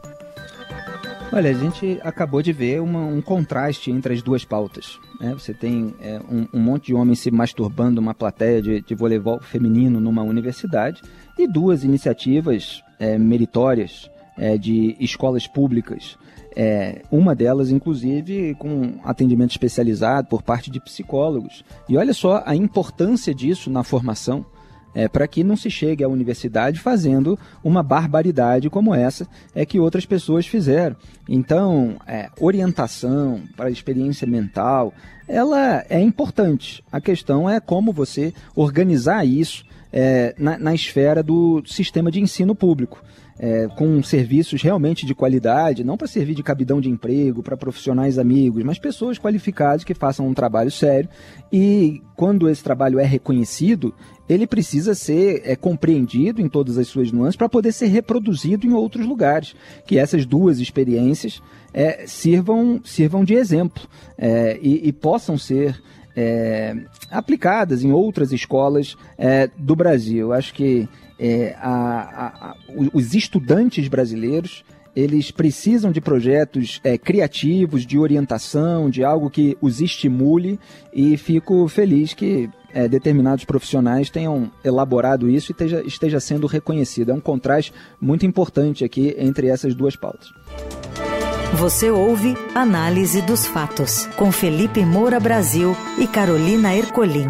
Olha, 1.31 1.49
a 1.49 1.53
gente 1.53 1.99
acabou 2.03 2.41
de 2.41 2.53
ver 2.53 2.81
uma, 2.81 2.99
um 2.99 3.21
contraste 3.21 3.91
entre 3.91 4.13
as 4.13 4.21
duas 4.21 4.45
pautas. 4.45 4.99
Né? 5.19 5.33
Você 5.33 5.53
tem 5.53 5.93
é, 5.99 6.19
um, 6.29 6.47
um, 6.53 6.59
monte 6.59 6.87
de 6.87 6.93
homens 6.93 7.19
se 7.19 7.29
masturbando 7.31 7.99
uma 7.99 8.13
plateia 8.13 8.61
de, 8.61 8.81
de 8.81 8.95
voleibol 8.95 9.39
feminino 9.41 9.99
numa 9.99 10.23
universidade 10.23 11.01
e 11.37 11.47
duas 11.47 11.83
iniciativas 11.83 12.83
é, 12.99 13.17
meritórias 13.17 14.09
é, 14.37 14.57
de 14.57 14.95
escolas 14.99 15.47
públicas 15.47 16.17
é, 16.55 17.01
uma 17.11 17.35
delas, 17.35 17.69
inclusive, 17.69 18.55
com 18.55 18.95
atendimento 19.03 19.51
especializado 19.51 20.27
por 20.29 20.41
parte 20.41 20.71
de 20.71 20.79
psicólogos. 20.79 21.65
E 21.89 21.97
olha 21.97 22.13
só 22.13 22.41
a 22.45 22.55
importância 22.55 23.35
disso 23.35 23.69
na 23.69 23.83
formação. 23.83 24.45
É, 24.95 25.09
para 25.09 25.27
que 25.27 25.43
não 25.43 25.57
se 25.57 25.69
chegue 25.69 26.03
à 26.03 26.07
universidade 26.07 26.79
fazendo 26.79 27.37
uma 27.61 27.83
barbaridade 27.83 28.69
como 28.69 28.95
essa 28.95 29.27
é 29.53 29.65
que 29.65 29.77
outras 29.77 30.05
pessoas 30.05 30.47
fizeram. 30.47 30.95
Então, 31.27 31.97
é, 32.07 32.29
orientação 32.39 33.41
para 33.57 33.69
experiência 33.69 34.25
mental, 34.25 34.93
ela 35.27 35.83
é 35.89 35.99
importante. 35.99 36.81
A 36.89 37.01
questão 37.01 37.49
é 37.49 37.59
como 37.59 37.91
você 37.91 38.33
organizar 38.55 39.25
isso 39.25 39.65
é, 39.91 40.33
na, 40.37 40.57
na 40.57 40.73
esfera 40.73 41.21
do 41.21 41.61
sistema 41.65 42.09
de 42.09 42.21
ensino 42.21 42.55
público 42.55 43.03
é, 43.37 43.67
com 43.75 44.01
serviços 44.01 44.61
realmente 44.61 45.05
de 45.05 45.13
qualidade, 45.13 45.83
não 45.83 45.97
para 45.97 46.07
servir 46.07 46.35
de 46.35 46.43
cabidão 46.43 46.79
de 46.79 46.89
emprego, 46.89 47.43
para 47.43 47.57
profissionais 47.57 48.17
amigos, 48.17 48.63
mas 48.63 48.79
pessoas 48.79 49.19
qualificadas 49.19 49.83
que 49.83 49.93
façam 49.93 50.27
um 50.27 50.33
trabalho 50.33 50.71
sério. 50.71 51.09
E 51.51 52.01
quando 52.15 52.49
esse 52.49 52.63
trabalho 52.63 52.99
é 52.99 53.05
reconhecido, 53.05 53.93
ele 54.27 54.47
precisa 54.47 54.95
ser 54.95 55.41
é, 55.43 55.55
compreendido 55.55 56.41
em 56.41 56.47
todas 56.47 56.77
as 56.77 56.87
suas 56.87 57.11
nuances 57.11 57.35
para 57.35 57.49
poder 57.49 57.71
ser 57.71 57.87
reproduzido 57.87 58.65
em 58.65 58.73
outros 58.73 59.05
lugares. 59.05 59.55
Que 59.85 59.99
essas 59.99 60.25
duas 60.25 60.59
experiências 60.59 61.41
é, 61.73 62.07
sirvam, 62.07 62.79
sirvam 62.83 63.23
de 63.23 63.33
exemplo 63.33 63.83
é, 64.17 64.57
e, 64.61 64.87
e, 64.87 64.93
possam 64.93 65.37
ser 65.37 65.81
é, 66.15 66.75
aplicadas 67.11 67.83
em 67.83 67.91
outras 67.91 68.31
escolas 68.31 68.95
é, 69.17 69.49
do 69.57 69.75
Brasil. 69.75 70.31
Acho 70.31 70.53
que 70.53 70.87
é, 71.19 71.55
a, 71.59 71.71
a, 71.71 72.49
a, 72.49 72.55
os 72.93 73.13
estudantes 73.13 73.87
brasileiros 73.87 74.63
eles 74.95 75.29
precisam 75.29 75.91
de 75.91 75.99
projetos 75.99 76.79
é, 76.83 76.97
criativos, 76.97 77.85
de 77.85 77.99
orientação, 77.99 78.89
de 78.89 79.03
algo 79.03 79.29
que 79.29 79.57
os 79.59 79.81
estimule 79.81 80.57
e 80.93 81.17
fico 81.17 81.67
feliz 81.67 82.13
que 82.13 82.49
é, 82.73 82.87
determinados 82.87 83.43
profissionais 83.43 84.09
tenham 84.09 84.49
elaborado 84.63 85.29
isso 85.29 85.51
e 85.51 85.53
esteja, 85.53 85.83
esteja 85.85 86.19
sendo 86.19 86.47
reconhecido. 86.47 87.11
É 87.11 87.13
um 87.13 87.19
contraste 87.19 87.73
muito 87.99 88.25
importante 88.25 88.85
aqui 88.85 89.13
entre 89.17 89.47
essas 89.47 89.75
duas 89.75 89.95
pautas. 89.95 90.29
Você 91.53 91.89
ouve 91.89 92.35
Análise 92.53 93.21
dos 93.21 93.45
Fatos, 93.45 94.07
com 94.17 94.31
Felipe 94.31 94.83
Moura 94.85 95.19
Brasil 95.19 95.75
e 95.97 96.07
Carolina 96.07 96.75
Ercolim. 96.75 97.29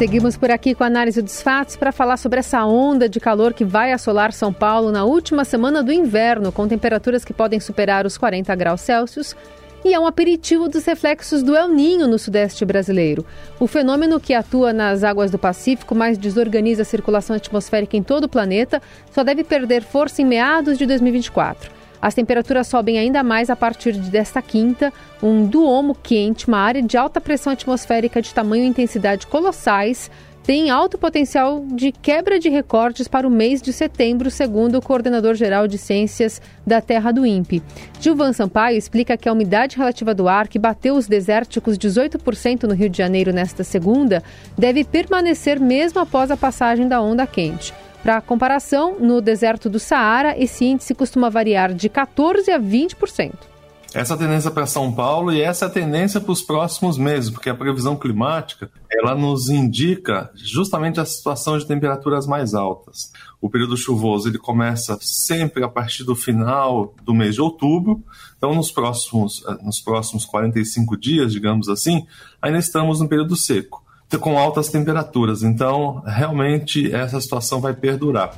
Seguimos 0.00 0.34
por 0.34 0.50
aqui 0.50 0.74
com 0.74 0.82
a 0.82 0.86
análise 0.86 1.20
dos 1.20 1.42
fatos 1.42 1.76
para 1.76 1.92
falar 1.92 2.16
sobre 2.16 2.38
essa 2.38 2.64
onda 2.64 3.06
de 3.06 3.20
calor 3.20 3.52
que 3.52 3.66
vai 3.66 3.92
assolar 3.92 4.32
São 4.32 4.50
Paulo 4.50 4.90
na 4.90 5.04
última 5.04 5.44
semana 5.44 5.82
do 5.82 5.92
inverno, 5.92 6.50
com 6.50 6.66
temperaturas 6.66 7.22
que 7.22 7.34
podem 7.34 7.60
superar 7.60 8.06
os 8.06 8.16
40 8.16 8.54
graus 8.54 8.80
Celsius. 8.80 9.36
E 9.84 9.92
é 9.92 10.00
um 10.00 10.06
aperitivo 10.06 10.70
dos 10.70 10.86
reflexos 10.86 11.42
do 11.42 11.54
El 11.54 11.68
Ninho 11.68 12.08
no 12.08 12.18
sudeste 12.18 12.64
brasileiro. 12.64 13.26
O 13.58 13.66
fenômeno 13.66 14.18
que 14.18 14.32
atua 14.32 14.72
nas 14.72 15.04
águas 15.04 15.30
do 15.30 15.38
Pacífico, 15.38 15.94
mas 15.94 16.16
desorganiza 16.16 16.80
a 16.80 16.86
circulação 16.86 17.36
atmosférica 17.36 17.94
em 17.94 18.02
todo 18.02 18.24
o 18.24 18.28
planeta, 18.28 18.80
só 19.12 19.22
deve 19.22 19.44
perder 19.44 19.82
força 19.82 20.22
em 20.22 20.24
meados 20.24 20.78
de 20.78 20.86
2024. 20.86 21.79
As 22.00 22.14
temperaturas 22.14 22.66
sobem 22.66 22.98
ainda 22.98 23.22
mais 23.22 23.50
a 23.50 23.56
partir 23.56 23.92
desta 23.92 24.40
quinta. 24.40 24.92
Um 25.22 25.46
duomo 25.46 25.94
quente, 25.94 26.48
uma 26.48 26.58
área 26.58 26.82
de 26.82 26.96
alta 26.96 27.20
pressão 27.20 27.52
atmosférica 27.52 28.22
de 28.22 28.32
tamanho 28.32 28.64
e 28.64 28.68
intensidade 28.68 29.26
colossais, 29.26 30.10
tem 30.42 30.70
alto 30.70 30.96
potencial 30.96 31.64
de 31.66 31.92
quebra 31.92 32.38
de 32.38 32.48
recordes 32.48 33.06
para 33.06 33.26
o 33.26 33.30
mês 33.30 33.60
de 33.60 33.72
setembro, 33.72 34.30
segundo 34.30 34.78
o 34.78 34.82
coordenador 34.82 35.34
geral 35.34 35.68
de 35.68 35.76
ciências 35.76 36.40
da 36.66 36.80
Terra 36.80 37.12
do 37.12 37.26
INPE. 37.26 37.62
Gilvan 38.00 38.32
Sampaio 38.32 38.76
explica 38.76 39.16
que 39.16 39.28
a 39.28 39.32
umidade 39.32 39.76
relativa 39.76 40.14
do 40.14 40.28
ar, 40.28 40.48
que 40.48 40.58
bateu 40.58 40.96
os 40.96 41.06
desérticos 41.06 41.78
18% 41.78 42.64
no 42.64 42.74
Rio 42.74 42.88
de 42.88 42.98
Janeiro 42.98 43.32
nesta 43.32 43.62
segunda, 43.62 44.22
deve 44.56 44.82
permanecer 44.82 45.60
mesmo 45.60 46.00
após 46.00 46.30
a 46.30 46.36
passagem 46.36 46.88
da 46.88 47.00
onda 47.02 47.26
quente. 47.26 47.72
Para 48.02 48.20
comparação, 48.20 48.98
no 48.98 49.20
deserto 49.20 49.68
do 49.68 49.78
Saara, 49.78 50.34
esse 50.38 50.64
índice 50.64 50.94
costuma 50.94 51.28
variar 51.28 51.74
de 51.74 51.88
14% 51.90 52.48
a 52.48 52.58
20%. 52.58 53.50
Essa 53.92 54.16
tendência 54.16 54.52
para 54.52 54.66
São 54.66 54.92
Paulo 54.92 55.32
e 55.32 55.42
essa 55.42 55.64
é 55.64 55.68
a 55.68 55.70
tendência 55.70 56.20
para 56.20 56.30
os 56.30 56.40
próximos 56.40 56.96
meses, 56.96 57.28
porque 57.28 57.50
a 57.50 57.54
previsão 57.54 57.96
climática 57.96 58.70
ela 58.88 59.16
nos 59.16 59.50
indica 59.50 60.30
justamente 60.36 61.00
a 61.00 61.04
situação 61.04 61.58
de 61.58 61.66
temperaturas 61.66 62.24
mais 62.24 62.54
altas. 62.54 63.10
O 63.40 63.50
período 63.50 63.76
chuvoso 63.76 64.28
ele 64.28 64.38
começa 64.38 64.96
sempre 65.00 65.64
a 65.64 65.68
partir 65.68 66.04
do 66.04 66.14
final 66.14 66.94
do 67.02 67.12
mês 67.12 67.34
de 67.34 67.40
outubro, 67.40 68.02
então 68.38 68.54
nos 68.54 68.70
próximos, 68.70 69.44
eh, 69.48 69.58
nos 69.60 69.80
próximos 69.80 70.24
45 70.24 70.96
dias, 70.96 71.32
digamos 71.32 71.68
assim, 71.68 72.06
ainda 72.40 72.58
estamos 72.58 73.00
no 73.00 73.08
período 73.08 73.34
seco 73.34 73.82
com 74.18 74.38
altas 74.38 74.68
temperaturas. 74.68 75.42
Então, 75.42 76.02
realmente, 76.06 76.94
essa 76.94 77.20
situação 77.20 77.60
vai 77.60 77.74
perdurar. 77.74 78.36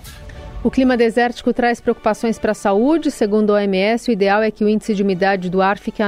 O 0.64 0.70
clima 0.70 0.96
desértico 0.96 1.52
traz 1.52 1.80
preocupações 1.80 2.38
para 2.38 2.52
a 2.52 2.54
saúde. 2.54 3.10
Segundo 3.10 3.50
a 3.50 3.54
OMS, 3.54 4.08
o 4.08 4.12
ideal 4.12 4.42
é 4.42 4.50
que 4.50 4.64
o 4.64 4.68
índice 4.68 4.94
de 4.94 5.02
umidade 5.02 5.50
do 5.50 5.60
ar 5.60 5.76
fique 5.76 6.02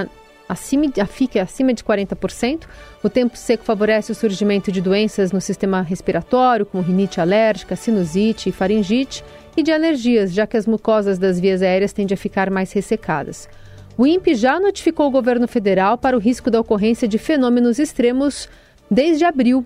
acima, 0.48 0.85
fique 1.09 1.38
acima 1.38 1.74
de 1.74 1.83
40%. 1.83 2.62
O 3.03 3.11
tempo 3.11 3.37
seco 3.37 3.64
favorece 3.64 4.12
o 4.12 4.14
surgimento 4.14 4.70
de 4.70 4.81
doenças 4.81 5.33
no 5.33 5.40
sistema 5.40 5.83
respiratório, 5.83 6.66
como 6.66 6.83
rinite 6.83 7.20
alérgica, 7.20 7.74
sinusite 7.74 8.48
e 8.48 8.53
faringite, 8.53 9.24
e 9.57 9.62
de 9.62 9.72
alergias, 9.72 10.33
já 10.33 10.46
que 10.46 10.57
as 10.57 10.66
mucosas 10.66 11.18
das 11.18 11.40
vias 11.40 11.62
aéreas 11.62 11.92
tendem 11.92 12.14
a 12.14 12.18
ficar 12.18 12.48
mais 12.48 12.72
ressecadas. 12.72 13.48
O 13.96 14.07
INPE 14.07 14.35
já 14.35 14.59
notificou 14.59 15.07
o 15.07 15.11
governo 15.11 15.46
federal 15.46 15.96
para 15.96 16.16
o 16.16 16.20
risco 16.20 16.50
da 16.50 16.61
ocorrência 16.61 17.07
de 17.07 17.18
fenômenos 17.18 17.79
extremos 17.79 18.48
desde 18.90 19.24
abril. 19.24 19.64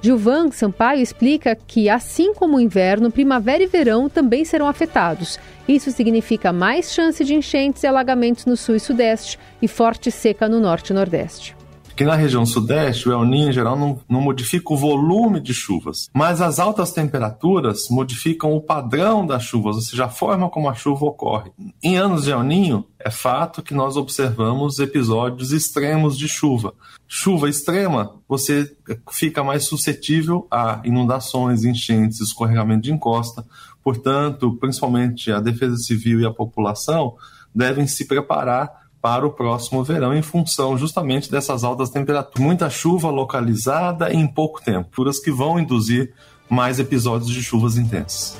Gilvan 0.00 0.50
Sampaio 0.50 1.02
explica 1.02 1.56
que, 1.56 1.88
assim 1.88 2.34
como 2.34 2.56
o 2.56 2.60
inverno, 2.60 3.10
primavera 3.10 3.62
e 3.62 3.66
verão 3.66 4.08
também 4.08 4.44
serão 4.44 4.68
afetados. 4.68 5.38
Isso 5.66 5.90
significa 5.90 6.52
mais 6.52 6.92
chance 6.92 7.24
de 7.24 7.34
enchentes 7.34 7.82
e 7.82 7.86
alagamentos 7.86 8.44
no 8.44 8.56
sul 8.56 8.76
e 8.76 8.80
sudeste 8.80 9.38
e 9.60 9.66
forte 9.66 10.10
seca 10.10 10.48
no 10.48 10.60
norte 10.60 10.90
e 10.90 10.94
nordeste. 10.94 11.56
Que 11.96 12.04
na 12.04 12.14
região 12.14 12.44
sudeste 12.44 13.08
o 13.08 13.12
El 13.12 13.24
Niño 13.24 13.48
em 13.48 13.52
geral 13.52 13.76
não, 13.76 13.98
não 14.06 14.20
modifica 14.20 14.72
o 14.72 14.76
volume 14.76 15.40
de 15.40 15.54
chuvas, 15.54 16.10
mas 16.12 16.42
as 16.42 16.58
altas 16.58 16.92
temperaturas 16.92 17.88
modificam 17.90 18.54
o 18.54 18.60
padrão 18.60 19.26
das 19.26 19.42
chuvas, 19.44 19.76
ou 19.76 19.82
seja, 19.82 20.04
a 20.04 20.08
forma 20.10 20.50
como 20.50 20.68
a 20.68 20.74
chuva 20.74 21.06
ocorre. 21.06 21.50
Em 21.82 21.96
anos 21.96 22.24
de 22.24 22.32
El 22.32 22.42
Niño, 22.42 22.84
é 22.98 23.10
fato 23.10 23.62
que 23.62 23.72
nós 23.72 23.96
observamos 23.96 24.78
episódios 24.78 25.52
extremos 25.52 26.18
de 26.18 26.28
chuva. 26.28 26.74
Chuva 27.08 27.48
extrema, 27.48 28.14
você 28.28 28.76
fica 29.10 29.42
mais 29.42 29.64
suscetível 29.64 30.46
a 30.50 30.82
inundações, 30.84 31.64
enchentes, 31.64 32.20
escorregamento 32.20 32.82
de 32.82 32.92
encosta. 32.92 33.46
Portanto, 33.82 34.54
principalmente 34.60 35.32
a 35.32 35.40
Defesa 35.40 35.76
Civil 35.76 36.20
e 36.20 36.26
a 36.26 36.32
população 36.32 37.14
devem 37.54 37.86
se 37.86 38.06
preparar 38.06 38.85
para 39.06 39.24
o 39.24 39.30
próximo 39.30 39.84
verão 39.84 40.12
em 40.12 40.20
função 40.20 40.76
justamente 40.76 41.30
dessas 41.30 41.62
altas 41.62 41.90
temperaturas. 41.90 42.44
Muita 42.44 42.68
chuva 42.68 43.08
localizada 43.08 44.12
em 44.12 44.26
pouco 44.26 44.60
tempo, 44.60 44.90
que 45.22 45.30
vão 45.30 45.60
induzir 45.60 46.12
mais 46.50 46.80
episódios 46.80 47.30
de 47.30 47.40
chuvas 47.40 47.78
intensas. 47.78 48.36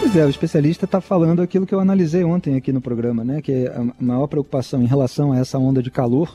Pois 0.00 0.16
é, 0.16 0.24
o 0.24 0.30
especialista 0.30 0.86
está 0.86 0.98
falando 1.02 1.42
aquilo 1.42 1.66
que 1.66 1.74
eu 1.74 1.80
analisei 1.80 2.24
ontem 2.24 2.56
aqui 2.56 2.72
no 2.72 2.80
programa, 2.80 3.22
né? 3.22 3.42
Que 3.42 3.66
a 3.66 3.84
maior 4.02 4.26
preocupação 4.28 4.82
em 4.82 4.86
relação 4.86 5.30
a 5.32 5.38
essa 5.38 5.58
onda 5.58 5.82
de 5.82 5.90
calor 5.90 6.34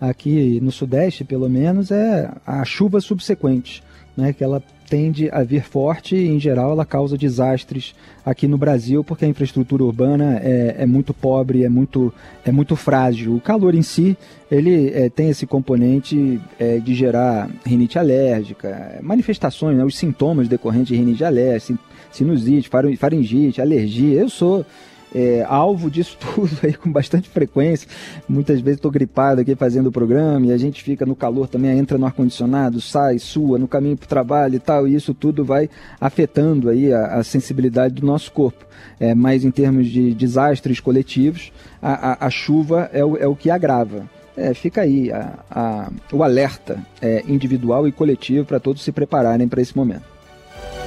aqui 0.00 0.58
no 0.62 0.72
Sudeste, 0.72 1.24
pelo 1.24 1.46
menos, 1.46 1.90
é 1.90 2.32
a 2.46 2.64
chuva 2.64 3.02
subsequente, 3.02 3.82
né? 4.16 4.32
Que 4.32 4.42
ela 4.42 4.62
tende 4.90 5.30
a 5.30 5.44
vir 5.44 5.62
forte 5.62 6.16
e, 6.16 6.28
em 6.28 6.40
geral, 6.40 6.72
ela 6.72 6.84
causa 6.84 7.16
desastres 7.16 7.94
aqui 8.26 8.48
no 8.48 8.58
Brasil, 8.58 9.04
porque 9.04 9.24
a 9.24 9.28
infraestrutura 9.28 9.84
urbana 9.84 10.40
é, 10.42 10.74
é 10.80 10.86
muito 10.86 11.14
pobre, 11.14 11.64
é 11.64 11.68
muito, 11.68 12.12
é 12.44 12.50
muito 12.50 12.74
frágil. 12.74 13.36
O 13.36 13.40
calor 13.40 13.76
em 13.76 13.82
si, 13.82 14.18
ele 14.50 14.90
é, 14.92 15.08
tem 15.08 15.30
esse 15.30 15.46
componente 15.46 16.40
é, 16.58 16.78
de 16.78 16.92
gerar 16.92 17.48
rinite 17.64 18.00
alérgica, 18.00 18.98
manifestações, 19.00 19.78
né, 19.78 19.84
os 19.84 19.96
sintomas 19.96 20.48
decorrentes 20.48 20.88
de 20.88 20.96
rinite 20.96 21.22
alérgica, 21.22 21.78
sinusite, 22.10 22.68
faringite, 22.98 23.62
alergia. 23.62 24.20
Eu 24.20 24.28
sou 24.28 24.66
é, 25.14 25.44
alvo 25.48 25.90
disso 25.90 26.16
tudo 26.34 26.50
aí 26.62 26.72
com 26.72 26.90
bastante 26.90 27.28
frequência. 27.28 27.88
Muitas 28.28 28.60
vezes 28.60 28.78
estou 28.78 28.90
gripado 28.90 29.40
aqui 29.40 29.54
fazendo 29.54 29.88
o 29.88 29.92
programa 29.92 30.46
e 30.46 30.52
a 30.52 30.56
gente 30.56 30.82
fica 30.82 31.04
no 31.04 31.16
calor 31.16 31.48
também, 31.48 31.78
entra 31.78 31.98
no 31.98 32.06
ar-condicionado, 32.06 32.80
sai, 32.80 33.18
sua, 33.18 33.58
no 33.58 33.68
caminho 33.68 33.96
para 33.96 34.06
o 34.06 34.08
trabalho 34.08 34.54
e 34.56 34.60
tal, 34.60 34.86
e 34.86 34.94
isso 34.94 35.12
tudo 35.14 35.44
vai 35.44 35.68
afetando 36.00 36.68
aí 36.68 36.92
a, 36.92 37.16
a 37.16 37.24
sensibilidade 37.24 37.94
do 37.94 38.06
nosso 38.06 38.32
corpo. 38.32 38.64
É, 38.98 39.14
mas 39.14 39.44
em 39.44 39.50
termos 39.50 39.88
de 39.88 40.14
desastres 40.14 40.80
coletivos, 40.80 41.52
a, 41.82 42.12
a, 42.12 42.26
a 42.26 42.30
chuva 42.30 42.90
é 42.92 43.04
o, 43.04 43.16
é 43.16 43.26
o 43.26 43.36
que 43.36 43.50
agrava. 43.50 44.08
É, 44.36 44.54
fica 44.54 44.82
aí 44.82 45.12
a, 45.12 45.38
a, 45.50 45.90
o 46.12 46.22
alerta 46.22 46.78
é, 47.02 47.22
individual 47.26 47.86
e 47.86 47.92
coletivo 47.92 48.46
para 48.46 48.60
todos 48.60 48.82
se 48.82 48.92
prepararem 48.92 49.48
para 49.48 49.60
esse 49.60 49.76
momento. 49.76 50.04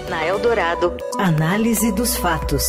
Na 0.10 0.26
Eldorado, 0.26 0.96
análise 1.20 1.92
dos 1.92 2.16
fatos. 2.16 2.64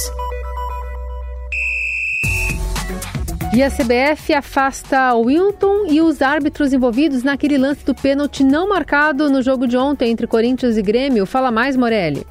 E 3.55 3.63
a 3.63 3.71
CBF 3.71 4.35
afasta 4.35 5.15
Wilton 5.15 5.87
e 5.87 6.01
os 6.01 6.21
árbitros 6.21 6.73
envolvidos 6.73 7.23
naquele 7.23 7.57
lance 7.57 7.87
do 7.87 7.95
pênalti 7.95 8.43
não 8.43 8.69
marcado 8.69 9.31
no 9.31 9.41
jogo 9.41 9.69
de 9.69 9.77
ontem 9.77 10.11
entre 10.11 10.27
Corinthians 10.27 10.77
e 10.77 10.83
Grêmio. 10.83 11.25
Fala 11.25 11.53
mais, 11.53 11.77
Morelli. 11.77 12.27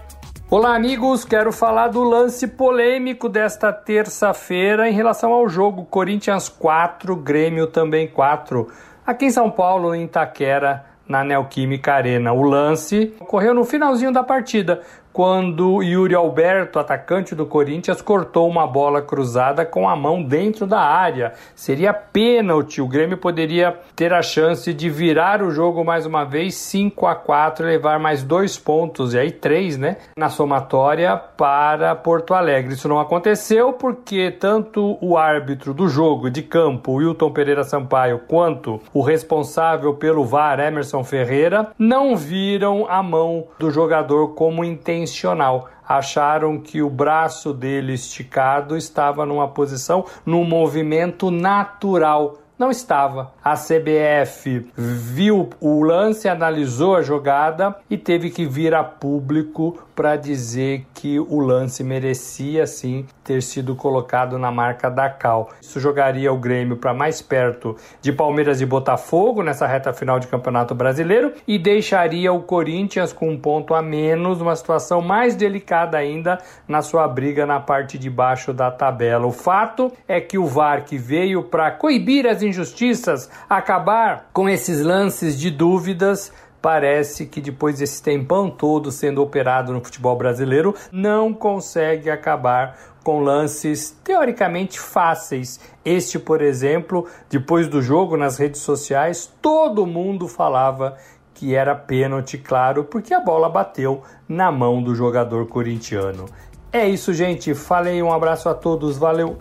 Olá, 0.50 0.76
amigos. 0.76 1.24
Quero 1.24 1.54
falar 1.54 1.88
do 1.88 2.04
lance 2.04 2.46
polêmico 2.46 3.30
desta 3.30 3.72
terça-feira 3.72 4.90
em 4.90 4.92
relação 4.92 5.32
ao 5.32 5.48
jogo 5.48 5.86
Corinthians 5.86 6.50
4, 6.50 7.16
Grêmio 7.16 7.68
também 7.68 8.06
4. 8.06 8.68
Aqui 9.08 9.28
em 9.28 9.32
São 9.32 9.50
Paulo, 9.50 9.96
em 9.96 10.04
Itaquera, 10.04 10.84
na 11.08 11.24
Neoquímica 11.24 11.94
Arena. 11.94 12.34
O 12.34 12.42
lance 12.42 13.14
ocorreu 13.18 13.54
no 13.54 13.64
finalzinho 13.64 14.12
da 14.12 14.24
partida, 14.24 14.82
quando 15.14 15.84
Yuri 15.84 16.16
Alberto, 16.16 16.80
atacante 16.80 17.36
do 17.36 17.46
Corinthians, 17.46 18.02
cortou 18.02 18.50
uma 18.50 18.66
bola 18.66 19.00
cruzada 19.00 19.64
com 19.64 19.88
a 19.88 19.96
mão 19.96 20.24
dentro 20.24 20.66
da 20.66 20.80
área. 20.80 21.34
Seria 21.56 21.94
pênalti. 21.94 22.82
O 22.82 22.88
Grêmio 22.88 23.16
poderia 23.16 23.78
ter 23.96 24.12
a 24.12 24.24
chance 24.24 24.74
de 24.74 24.90
virar 24.90 25.44
o 25.44 25.52
jogo 25.52 25.86
mais 25.86 26.08
uma 26.08 26.24
vez, 26.24 26.56
5 26.56 27.06
a 27.06 27.14
4 27.14 27.68
e 27.68 27.70
levar 27.70 28.00
mais 28.00 28.24
dois 28.24 28.58
pontos, 28.58 29.14
e 29.14 29.20
aí 29.20 29.32
três, 29.32 29.78
né? 29.78 29.98
Na 30.18 30.30
somatória 30.30 31.16
para 31.16 31.94
Porto 31.96 32.34
Alegre. 32.34 32.74
Isso 32.74 32.90
não 32.90 33.00
aconteceu 33.00 33.74
porque 33.74 34.32
tanto 34.32 34.98
o 35.00 35.16
árbitro 35.16 35.76
do 35.76 35.88
jogo 35.88 36.32
de 36.32 36.42
campo, 36.42 36.94
Wilton 36.94 37.32
Pereira 37.32 37.64
Sampaio, 37.64 38.22
quanto 38.28 38.82
o 38.92 39.02
responsável 39.02 39.94
pelo 39.94 40.26
VAR, 40.26 40.60
Emerson 40.60 41.04
Ferreira, 41.04 41.68
não 41.78 42.16
viram 42.16 42.88
a 42.90 43.04
mão 43.04 43.46
do 43.60 43.70
jogador 43.70 44.30
como 44.30 44.64
intenção 44.64 45.03
intencional. 45.04 45.70
Acharam 45.88 46.60
que 46.60 46.82
o 46.82 46.90
braço 46.90 47.54
dele 47.54 47.94
esticado 47.94 48.76
estava 48.78 49.26
numa 49.26 49.48
posição, 49.48 50.06
num 50.26 50.44
movimento 50.44 51.30
natural 51.30 52.40
não 52.58 52.72
estava. 52.72 53.34
A 53.44 53.56
CBF 53.56 54.68
viu 54.78 55.50
o 55.60 55.84
lance, 55.84 56.30
analisou 56.30 56.96
a 56.96 57.02
jogada 57.02 57.76
e 57.90 57.98
teve 57.98 58.30
que 58.30 58.46
vir 58.46 58.74
a 58.74 58.84
público 58.84 59.78
para 59.96 60.16
dizer 60.16 60.86
que 60.94 61.20
o 61.20 61.40
lance 61.40 61.84
merecia 61.84 62.66
sim 62.66 63.06
ter 63.24 63.42
sido 63.42 63.76
colocado 63.76 64.38
na 64.38 64.52
marca 64.52 64.90
da 64.90 65.10
Cal. 65.10 65.50
Isso 65.62 65.80
jogaria 65.80 66.32
o 66.32 66.38
Grêmio 66.38 66.78
para 66.78 66.94
mais 66.94 67.22
perto 67.22 67.76
de 68.02 68.12
Palmeiras 68.12 68.62
e 68.62 68.66
Botafogo 68.66 69.44
nessa 69.44 69.68
reta 69.68 69.94
final 69.94 70.20
de 70.20 70.28
Campeonato 70.28 70.76
Brasileiro 70.76 71.34
e 71.48 71.58
deixaria 71.58 72.34
o 72.34 72.42
Corinthians 72.42 73.14
com 73.14 73.30
um 73.30 73.38
ponto 73.38 73.74
a 73.74 73.82
menos, 73.82 74.42
uma 74.42 74.56
situação 74.56 75.02
mais 75.02 75.36
delicada 75.36 75.98
ainda 75.98 76.38
na 76.68 76.82
sua 76.82 77.08
briga 77.08 77.46
na 77.46 77.60
parte 77.60 77.98
de 77.98 78.10
baixo 78.10 78.54
da 78.54 78.72
tabela. 78.72 79.26
O 79.26 79.32
fato 79.32 79.92
é 80.08 80.20
que 80.20 80.38
o 80.38 80.46
VAR 80.46 80.86
que 80.86 80.98
veio 80.98 81.44
para 81.44 81.72
coibir 81.72 82.28
as 82.28 82.42
injustiças, 82.42 83.30
acabar 83.50 84.30
com 84.34 84.50
esses 84.50 84.82
lances 84.82 85.40
de 85.40 85.50
dúvidas, 85.50 86.32
parece 86.64 87.26
que 87.26 87.42
depois 87.42 87.80
desse 87.80 88.02
tempão 88.02 88.50
todo 88.50 88.90
sendo 88.90 89.22
operado 89.22 89.74
no 89.74 89.84
futebol 89.84 90.16
brasileiro, 90.16 90.74
não 90.94 91.34
consegue 91.34 92.10
acabar 92.10 92.80
com 93.04 93.20
lances 93.20 93.94
teoricamente 94.02 94.80
fáceis. 94.80 95.60
Este, 95.84 96.18
por 96.18 96.42
exemplo, 96.42 97.06
depois 97.30 97.68
do 97.68 97.82
jogo 97.82 98.16
nas 98.16 98.38
redes 98.38 98.62
sociais, 98.62 99.30
todo 99.42 99.86
mundo 99.86 100.26
falava 100.26 100.96
que 101.34 101.54
era 101.54 101.76
pênalti, 101.76 102.38
claro, 102.38 102.86
porque 102.86 103.14
a 103.14 103.20
bola 103.20 103.50
bateu 103.50 104.02
na 104.26 104.50
mão 104.50 104.82
do 104.82 104.96
jogador 104.96 105.48
corintiano. 105.48 106.28
É 106.72 106.88
isso, 106.88 107.14
gente. 107.14 107.54
Falei, 107.54 108.02
um 108.02 108.14
abraço 108.14 108.48
a 108.48 108.54
todos, 108.54 108.98
valeu. 108.98 109.38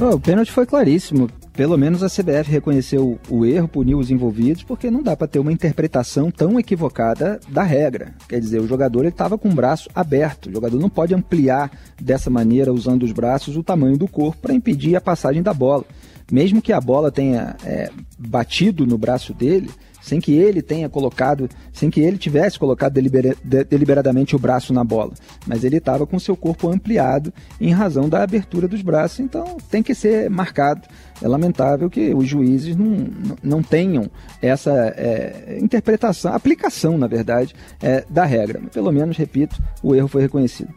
Oh, 0.00 0.14
o 0.14 0.20
pênalti 0.20 0.50
foi 0.50 0.64
claríssimo 0.64 1.28
pelo 1.56 1.78
menos 1.78 2.02
a 2.02 2.08
CBF 2.08 2.50
reconheceu 2.50 3.18
o 3.30 3.46
erro, 3.46 3.66
puniu 3.66 3.98
os 3.98 4.10
envolvidos, 4.10 4.62
porque 4.62 4.90
não 4.90 5.02
dá 5.02 5.16
para 5.16 5.26
ter 5.26 5.38
uma 5.38 5.52
interpretação 5.52 6.30
tão 6.30 6.60
equivocada 6.60 7.40
da 7.48 7.62
regra. 7.62 8.14
Quer 8.28 8.38
dizer, 8.38 8.60
o 8.60 8.68
jogador 8.68 9.06
estava 9.06 9.38
com 9.38 9.48
o 9.48 9.54
braço 9.54 9.88
aberto. 9.94 10.50
O 10.50 10.52
jogador 10.52 10.78
não 10.78 10.90
pode 10.90 11.14
ampliar 11.14 11.70
dessa 12.00 12.28
maneira, 12.28 12.72
usando 12.72 13.04
os 13.04 13.12
braços, 13.12 13.56
o 13.56 13.62
tamanho 13.62 13.96
do 13.96 14.06
corpo 14.06 14.42
para 14.42 14.54
impedir 14.54 14.96
a 14.96 15.00
passagem 15.00 15.42
da 15.42 15.54
bola. 15.54 15.84
Mesmo 16.30 16.60
que 16.60 16.72
a 16.72 16.80
bola 16.80 17.10
tenha 17.10 17.56
é, 17.64 17.90
batido 18.18 18.86
no 18.86 18.98
braço 18.98 19.32
dele, 19.32 19.70
sem 20.06 20.20
que 20.20 20.32
ele 20.32 20.62
tenha 20.62 20.88
colocado, 20.88 21.48
sem 21.72 21.90
que 21.90 21.98
ele 21.98 22.16
tivesse 22.16 22.56
colocado 22.60 22.92
delibera, 22.92 23.36
de, 23.42 23.64
deliberadamente 23.64 24.36
o 24.36 24.38
braço 24.38 24.72
na 24.72 24.84
bola, 24.84 25.12
mas 25.44 25.64
ele 25.64 25.78
estava 25.78 26.06
com 26.06 26.16
seu 26.16 26.36
corpo 26.36 26.70
ampliado 26.70 27.34
em 27.60 27.72
razão 27.72 28.08
da 28.08 28.22
abertura 28.22 28.68
dos 28.68 28.82
braços, 28.82 29.18
então 29.18 29.56
tem 29.68 29.82
que 29.82 29.96
ser 29.96 30.30
marcado. 30.30 30.82
É 31.20 31.26
lamentável 31.26 31.90
que 31.90 32.14
os 32.14 32.28
juízes 32.28 32.76
não, 32.76 33.08
não 33.42 33.62
tenham 33.62 34.08
essa 34.40 34.70
é, 34.96 35.58
interpretação, 35.60 36.32
aplicação, 36.32 36.96
na 36.96 37.08
verdade, 37.08 37.52
é, 37.82 38.04
da 38.08 38.24
regra. 38.24 38.60
Pelo 38.72 38.92
menos, 38.92 39.16
repito, 39.16 39.60
o 39.82 39.92
erro 39.92 40.06
foi 40.06 40.22
reconhecido. 40.22 40.72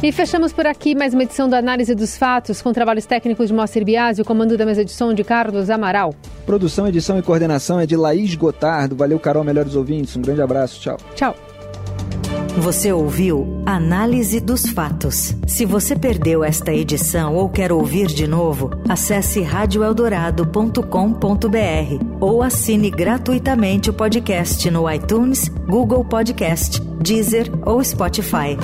E 0.00 0.12
fechamos 0.12 0.52
por 0.52 0.64
aqui 0.64 0.94
mais 0.94 1.12
uma 1.12 1.24
edição 1.24 1.48
da 1.48 1.58
Análise 1.58 1.92
dos 1.92 2.16
Fatos, 2.16 2.62
com 2.62 2.72
trabalhos 2.72 3.04
técnicos 3.04 3.48
de 3.48 3.54
Moacir 3.54 3.84
Biasi 3.84 4.20
e 4.20 4.22
o 4.22 4.24
comando 4.24 4.56
da 4.56 4.64
mesa 4.64 4.84
de 4.84 4.92
som 4.92 5.12
de 5.12 5.24
Carlos 5.24 5.68
Amaral. 5.70 6.14
Produção, 6.46 6.86
edição 6.86 7.18
e 7.18 7.22
coordenação 7.22 7.80
é 7.80 7.86
de 7.86 7.96
Laís 7.96 8.36
Gotardo. 8.36 8.94
Valeu, 8.94 9.18
Carol, 9.18 9.42
melhores 9.42 9.74
ouvintes. 9.74 10.16
Um 10.16 10.22
grande 10.22 10.40
abraço. 10.40 10.80
Tchau. 10.80 10.98
Tchau. 11.16 11.34
Você 12.58 12.92
ouviu 12.92 13.60
Análise 13.66 14.40
dos 14.40 14.68
Fatos. 14.68 15.34
Se 15.48 15.64
você 15.64 15.96
perdeu 15.96 16.44
esta 16.44 16.72
edição 16.72 17.34
ou 17.34 17.48
quer 17.48 17.72
ouvir 17.72 18.06
de 18.06 18.28
novo, 18.28 18.70
acesse 18.88 19.42
radioeldorado.com.br 19.42 22.04
ou 22.20 22.42
assine 22.42 22.90
gratuitamente 22.90 23.90
o 23.90 23.92
podcast 23.92 24.70
no 24.70 24.90
iTunes, 24.90 25.48
Google 25.48 26.04
Podcast, 26.04 26.80
Deezer 27.00 27.50
ou 27.64 27.82
Spotify. 27.82 28.56